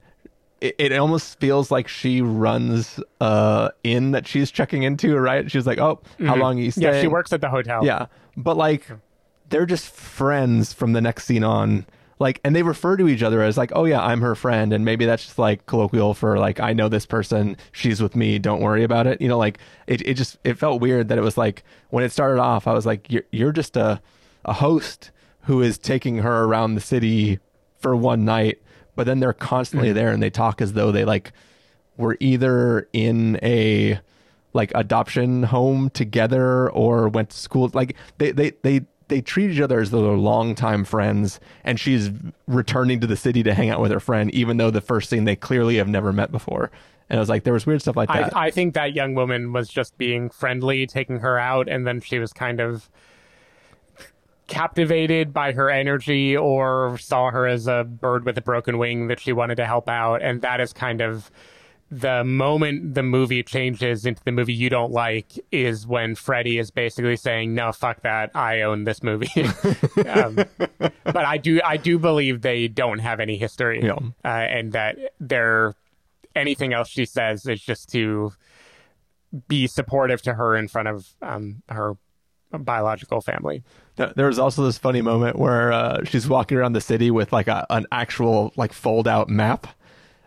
it, 0.60 0.74
it 0.78 0.92
almost 0.92 1.40
feels 1.40 1.70
like 1.70 1.88
she 1.88 2.20
runs 2.20 3.00
uh 3.20 3.70
in 3.82 4.10
that 4.10 4.26
she's 4.26 4.50
checking 4.50 4.82
into 4.82 5.16
right 5.16 5.50
she's 5.50 5.66
like 5.66 5.78
oh 5.78 6.00
how 6.18 6.34
Mhm. 6.34 6.40
long 6.40 6.58
are 6.58 6.62
you 6.62 6.70
staying 6.70 6.94
Yeah, 6.94 7.00
she 7.00 7.06
works 7.08 7.32
at 7.32 7.40
the 7.40 7.48
hotel. 7.48 7.84
yeah 7.84 8.06
but 8.36 8.56
like 8.56 8.86
they're 9.50 9.66
just 9.66 9.86
friends 9.86 10.72
from 10.72 10.92
the 10.92 11.00
next 11.00 11.24
scene 11.24 11.44
on. 11.44 11.86
Like 12.18 12.38
and 12.44 12.54
they 12.54 12.62
refer 12.62 12.98
to 12.98 13.08
each 13.08 13.22
other 13.22 13.42
as 13.42 13.56
like 13.56 13.72
oh 13.74 13.86
yeah 13.86 14.04
i'm 14.04 14.20
her 14.20 14.34
friend. 14.34 14.72
And 14.72 14.84
maybe 14.84 15.06
that's 15.06 15.24
just 15.24 15.38
like 15.38 15.64
colloquial 15.66 16.12
for 16.14 16.38
like 16.38 16.60
i 16.60 16.72
know 16.72 16.88
this 16.88 17.06
person. 17.06 17.56
She's 17.72 18.02
with 18.02 18.14
me. 18.14 18.38
Don't 18.38 18.60
worry 18.60 18.84
about 18.84 19.06
it. 19.06 19.20
You 19.20 19.28
know 19.28 19.38
like 19.38 19.58
it, 19.86 20.06
it 20.06 20.14
just 20.14 20.38
it 20.44 20.58
felt 20.58 20.80
weird 20.80 21.08
that 21.08 21.18
it 21.18 21.22
was 21.22 21.38
like 21.38 21.64
when 21.88 22.04
it 22.04 22.12
started 22.12 22.40
off 22.40 22.66
i 22.66 22.72
was 22.72 22.86
like 22.86 23.10
you're, 23.10 23.24
you're 23.32 23.52
just 23.52 23.76
a 23.76 24.00
a 24.44 24.52
host 24.52 25.10
who 25.42 25.62
is 25.62 25.78
taking 25.78 26.18
her 26.18 26.44
around 26.44 26.74
the 26.74 26.80
city 26.80 27.38
for 27.78 27.96
one 27.96 28.24
night 28.24 28.60
but 28.96 29.06
then 29.06 29.20
they're 29.20 29.32
constantly 29.32 29.88
mm-hmm. 29.88 29.96
there 29.96 30.10
and 30.10 30.22
they 30.22 30.30
talk 30.30 30.60
as 30.60 30.74
though 30.74 30.92
they 30.92 31.04
like 31.04 31.32
were 31.96 32.16
either 32.20 32.88
in 32.92 33.38
a 33.42 33.98
like 34.52 34.72
adoption 34.74 35.44
home 35.44 35.90
together 35.90 36.70
or 36.70 37.08
went 37.08 37.30
to 37.30 37.36
school. 37.36 37.70
Like 37.72 37.96
they 38.18 38.32
they 38.32 38.52
they 38.62 38.82
they 39.10 39.20
treat 39.20 39.50
each 39.50 39.60
other 39.60 39.80
as 39.80 39.90
though 39.90 40.02
they're 40.02 40.12
longtime 40.12 40.84
friends 40.84 41.38
and 41.64 41.78
she's 41.78 42.10
returning 42.46 43.00
to 43.00 43.06
the 43.06 43.16
city 43.16 43.42
to 43.42 43.52
hang 43.52 43.68
out 43.68 43.80
with 43.80 43.90
her 43.90 44.00
friend 44.00 44.30
even 44.32 44.56
though 44.56 44.70
the 44.70 44.80
first 44.80 45.10
scene 45.10 45.24
they 45.24 45.36
clearly 45.36 45.76
have 45.76 45.88
never 45.88 46.12
met 46.12 46.32
before 46.32 46.70
and 47.10 47.18
I 47.18 47.20
was 47.20 47.28
like 47.28 47.44
there 47.44 47.52
was 47.52 47.66
weird 47.66 47.82
stuff 47.82 47.96
like 47.96 48.08
that 48.08 48.34
I, 48.34 48.46
I 48.46 48.50
think 48.50 48.74
that 48.74 48.94
young 48.94 49.14
woman 49.14 49.52
was 49.52 49.68
just 49.68 49.98
being 49.98 50.30
friendly, 50.30 50.86
taking 50.86 51.18
her 51.18 51.38
out, 51.38 51.68
and 51.68 51.86
then 51.86 52.00
she 52.00 52.18
was 52.18 52.32
kind 52.32 52.60
of 52.60 52.88
captivated 54.50 55.32
by 55.32 55.52
her 55.52 55.70
energy 55.70 56.36
or 56.36 56.98
saw 56.98 57.30
her 57.30 57.46
as 57.46 57.66
a 57.68 57.84
bird 57.84 58.24
with 58.24 58.36
a 58.36 58.42
broken 58.42 58.78
wing 58.78 59.06
that 59.06 59.20
she 59.20 59.32
wanted 59.32 59.54
to 59.54 59.64
help 59.64 59.88
out. 59.88 60.20
And 60.22 60.42
that 60.42 60.60
is 60.60 60.72
kind 60.72 61.00
of 61.00 61.30
the 61.90 62.22
moment 62.22 62.94
the 62.94 63.02
movie 63.02 63.42
changes 63.42 64.06
into 64.06 64.22
the 64.24 64.30
movie 64.30 64.52
you 64.52 64.70
don't 64.70 64.92
like 64.92 65.32
is 65.50 65.86
when 65.86 66.14
Freddie 66.14 66.58
is 66.58 66.70
basically 66.70 67.16
saying, 67.16 67.54
"No, 67.54 67.72
fuck 67.72 68.02
that. 68.02 68.30
I 68.34 68.62
own 68.62 68.84
this 68.84 69.02
movie." 69.02 69.30
um, 70.06 70.36
but 70.78 71.16
I 71.16 71.36
do, 71.36 71.60
I 71.64 71.76
do 71.76 71.98
believe 71.98 72.42
they 72.42 72.68
don't 72.68 73.00
have 73.00 73.18
any 73.18 73.36
history, 73.36 73.80
Yeah. 73.82 73.98
uh, 74.24 74.28
and 74.28 74.72
that 74.72 74.96
they're 75.18 75.74
anything 76.36 76.72
else 76.72 76.88
she 76.88 77.04
says 77.04 77.44
is 77.46 77.60
just 77.60 77.90
to 77.90 78.32
be 79.48 79.66
supportive 79.66 80.22
to 80.22 80.34
her 80.34 80.54
in 80.56 80.68
front 80.68 80.86
of 80.88 81.08
um, 81.22 81.62
her 81.68 81.94
biological 82.52 83.20
family. 83.20 83.62
There 83.96 84.26
was 84.26 84.38
also 84.38 84.64
this 84.64 84.78
funny 84.78 85.02
moment 85.02 85.36
where 85.38 85.72
uh, 85.72 86.04
she's 86.04 86.28
walking 86.28 86.56
around 86.56 86.72
the 86.72 86.80
city 86.80 87.10
with 87.10 87.32
like 87.32 87.48
a, 87.48 87.66
an 87.70 87.86
actual 87.92 88.52
like 88.56 88.72
fold 88.72 89.06
out 89.06 89.28
map 89.28 89.66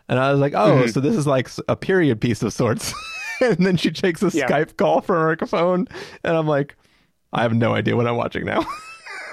and 0.08 0.18
i 0.18 0.30
was 0.30 0.40
like 0.40 0.52
oh 0.54 0.82
Mhm. 0.84 0.92
so 0.92 1.00
this 1.00 1.16
is 1.16 1.26
like 1.26 1.48
a 1.68 1.76
period 1.76 2.20
piece 2.20 2.42
of 2.42 2.52
sorts 2.52 2.92
and 3.40 3.64
then 3.64 3.76
she 3.76 3.90
takes 3.90 4.22
a 4.22 4.30
Yeah. 4.32 4.46
skype 4.48 4.76
call 4.76 5.00
from 5.00 5.16
her 5.38 5.46
phone 5.46 5.88
and 6.22 6.36
i'm 6.36 6.46
like 6.46 6.76
i 7.32 7.42
have 7.42 7.54
no 7.54 7.74
idea 7.74 7.96
what 7.96 8.06
i'm 8.06 8.16
watching 8.16 8.44
now 8.44 8.64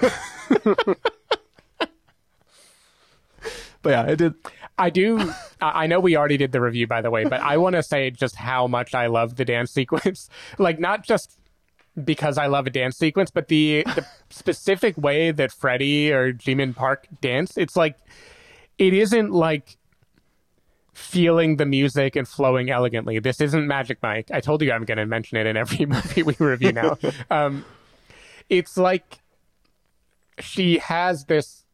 but 3.82 3.90
yeah 3.90 4.04
it 4.06 4.16
did 4.16 4.34
I 4.78 4.88
do. 4.88 5.18
I 5.60 5.84
I 5.84 5.86
know 5.86 6.00
we 6.00 6.16
already 6.16 6.38
did 6.38 6.50
the 6.52 6.60
review, 6.60 6.86
by 6.86 7.02
the 7.02 7.10
way, 7.10 7.24
but 7.24 7.40
I 7.42 7.58
want 7.58 7.76
to 7.76 7.82
say 7.82 8.10
just 8.10 8.34
how 8.36 8.66
much 8.66 8.94
I 8.94 9.06
love 9.06 9.36
the 9.36 9.44
dance 9.44 9.70
sequence. 9.70 10.30
Like, 10.58 10.80
not 10.80 11.04
just 11.04 11.38
because 12.02 12.38
I 12.38 12.46
love 12.46 12.66
a 12.66 12.70
dance 12.70 12.96
sequence, 12.96 13.30
but 13.30 13.48
the 13.48 13.82
the 13.94 14.06
specific 14.30 14.96
way 14.96 15.30
that 15.30 15.52
Freddie 15.52 16.10
or 16.10 16.32
Ji-min 16.32 16.72
Park 16.72 17.06
dance. 17.20 17.58
It's 17.58 17.76
like 17.76 17.96
it 18.78 18.94
isn't 18.94 19.30
like 19.30 19.76
feeling 20.92 21.56
the 21.56 21.66
music 21.66 22.16
and 22.16 22.28
flowing 22.28 22.70
elegantly. 22.70 23.18
This 23.18 23.40
isn't 23.40 23.66
Magic 23.66 23.98
Mike. 24.02 24.30
I 24.30 24.40
told 24.40 24.62
you 24.62 24.72
I'm 24.72 24.84
going 24.84 24.98
to 24.98 25.06
mention 25.06 25.38
it 25.38 25.46
in 25.46 25.56
every 25.56 25.86
movie 25.86 26.22
we 26.22 26.36
review 26.38 26.72
now. 26.72 26.98
um, 27.30 27.64
it's 28.48 28.76
like 28.76 29.20
she 30.38 30.78
has 30.78 31.24
this 31.24 31.64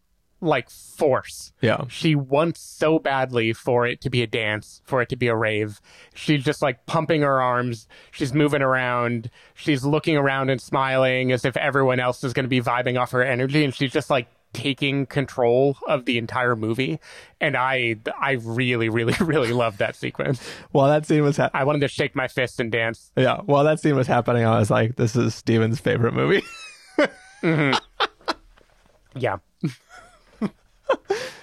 like 0.41 0.71
force. 0.71 1.53
Yeah. 1.61 1.85
She 1.89 2.15
wants 2.15 2.61
so 2.61 3.01
badly 3.01 3.53
for 3.53 3.87
it 3.87 4.01
to 4.03 4.11
be 4.11 4.23
a 4.23 4.27
dance, 4.27 4.83
for 4.85 5.03
it 5.03 5.09
to 5.09 5.17
be 5.17 5.27
a 5.27 5.35
rave. 5.35 5.81
She's 6.15 6.45
just 6.45 6.63
like 6.63 6.87
pumping 6.87 7.23
her 7.23 7.41
arms. 7.43 7.89
She's 8.13 8.33
moving 8.33 8.63
around. 8.63 9.31
She's 9.55 9.85
looking 9.85 10.17
around 10.17 10.51
and 10.51 10.61
smiling 10.61 11.33
as 11.33 11.45
if 11.45 11.57
everyone 11.57 11.99
else 11.99 12.23
is 12.23 12.33
going 12.33 12.45
to 12.45 12.49
be 12.49 12.61
vibing 12.61 13.01
off 13.01 13.11
her 13.11 13.23
energy. 13.23 13.65
And 13.65 13.75
she's 13.75 13.93
just 13.93 14.11
like 14.11 14.29
taking 14.53 15.07
control 15.07 15.77
of 15.87 16.05
the 16.05 16.19
entire 16.19 16.57
movie. 16.57 16.99
And 17.41 17.57
I, 17.57 17.97
I 18.21 18.33
really, 18.33 18.89
really, 18.89 19.15
really 19.21 19.53
loved 19.53 19.79
that 19.79 19.95
sequence. 19.97 20.41
While 20.73 20.89
that 20.89 21.07
scene 21.07 21.23
was 21.23 21.37
ha- 21.37 21.51
I 21.55 21.65
wanted 21.65 21.81
to 21.81 21.89
shake 21.89 22.15
my 22.17 22.29
fist 22.29 22.59
and 22.61 22.73
dance. 22.73 23.13
yeah, 23.17 23.39
while 23.43 23.65
that 23.65 23.81
scene 23.81 23.97
was 23.97 24.07
happening, 24.07 24.45
I 24.45 24.59
was 24.59 24.71
like, 24.71 24.97
this 24.97 25.15
is 25.17 25.35
Stephen's 25.35 25.81
favorite 25.81 26.15
movie. 26.15 26.43
Mm-hmm. 27.41 27.79
Yeah. 29.15 29.37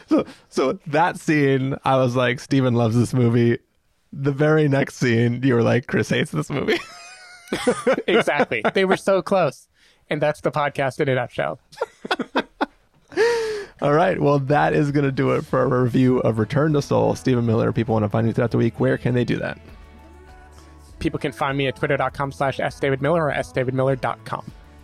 so, 0.07 0.25
so 0.49 0.79
that 0.87 1.17
scene, 1.17 1.77
I 1.85 1.95
was 1.95 2.17
like, 2.17 2.41
Steven 2.41 2.73
loves 2.73 2.97
this 2.97 3.13
movie. 3.13 3.59
The 4.11 4.33
very 4.33 4.67
next 4.67 4.95
scene, 4.95 5.41
you 5.41 5.53
were 5.55 5.63
like, 5.63 5.87
Chris 5.87 6.09
hates 6.09 6.31
this 6.31 6.49
movie. 6.49 6.79
exactly. 8.07 8.61
They 8.73 8.83
were 8.83 8.97
so 8.97 9.21
close. 9.21 9.69
And 10.09 10.21
that's 10.21 10.41
the 10.41 10.51
podcast 10.51 10.99
in 10.99 11.07
a 11.07 11.15
nutshell. 11.15 11.59
All 13.81 13.93
right. 13.93 14.19
Well, 14.19 14.39
that 14.39 14.73
is 14.73 14.91
going 14.91 15.03
to 15.05 15.11
do 15.11 15.31
it 15.31 15.45
for 15.45 15.63
a 15.63 15.83
review 15.83 16.19
of 16.19 16.39
Return 16.39 16.73
to 16.73 16.81
Seoul. 16.81 17.15
Stephen 17.15 17.45
Miller, 17.45 17.73
people 17.73 17.93
want 17.93 18.03
to 18.03 18.09
find 18.09 18.25
you 18.25 18.33
throughout 18.33 18.51
the 18.51 18.57
week. 18.57 18.79
Where 18.79 18.97
can 18.97 19.13
they 19.13 19.25
do 19.25 19.37
that? 19.37 19.59
People 20.99 21.19
can 21.19 21.33
find 21.33 21.57
me 21.57 21.67
at 21.67 21.75
twitter.com 21.75 22.31
slash 22.31 22.57
sdavidmiller 22.57 23.19
or 23.19 23.31
sdavidmiller.com. 23.31 24.51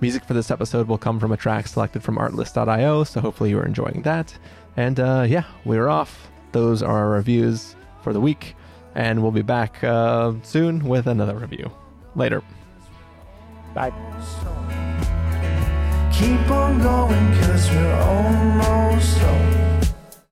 Music 0.00 0.24
for 0.24 0.32
this 0.34 0.50
episode 0.50 0.86
will 0.86 0.98
come 0.98 1.18
from 1.18 1.32
a 1.32 1.36
track 1.36 1.66
selected 1.66 2.04
from 2.04 2.16
artlist.io, 2.16 3.02
so 3.02 3.20
hopefully 3.20 3.50
you 3.50 3.58
are 3.58 3.66
enjoying 3.66 4.02
that. 4.02 4.36
And 4.76 5.00
uh, 5.00 5.26
yeah, 5.28 5.44
we're 5.64 5.88
off. 5.88 6.30
Those 6.52 6.84
are 6.84 6.96
our 6.98 7.10
reviews 7.10 7.74
for 8.02 8.12
the 8.12 8.20
week, 8.20 8.54
and 8.94 9.20
we'll 9.20 9.32
be 9.32 9.42
back 9.42 9.82
uh, 9.82 10.34
soon 10.44 10.84
with 10.84 11.08
another 11.08 11.34
review. 11.36 11.70
Later. 12.14 12.42
Bye. 13.74 13.90
Keep 16.12 16.50
on 16.50 16.80
going, 16.80 17.40
cause 17.40 17.68
we're 17.70 17.94
almost 17.94 19.18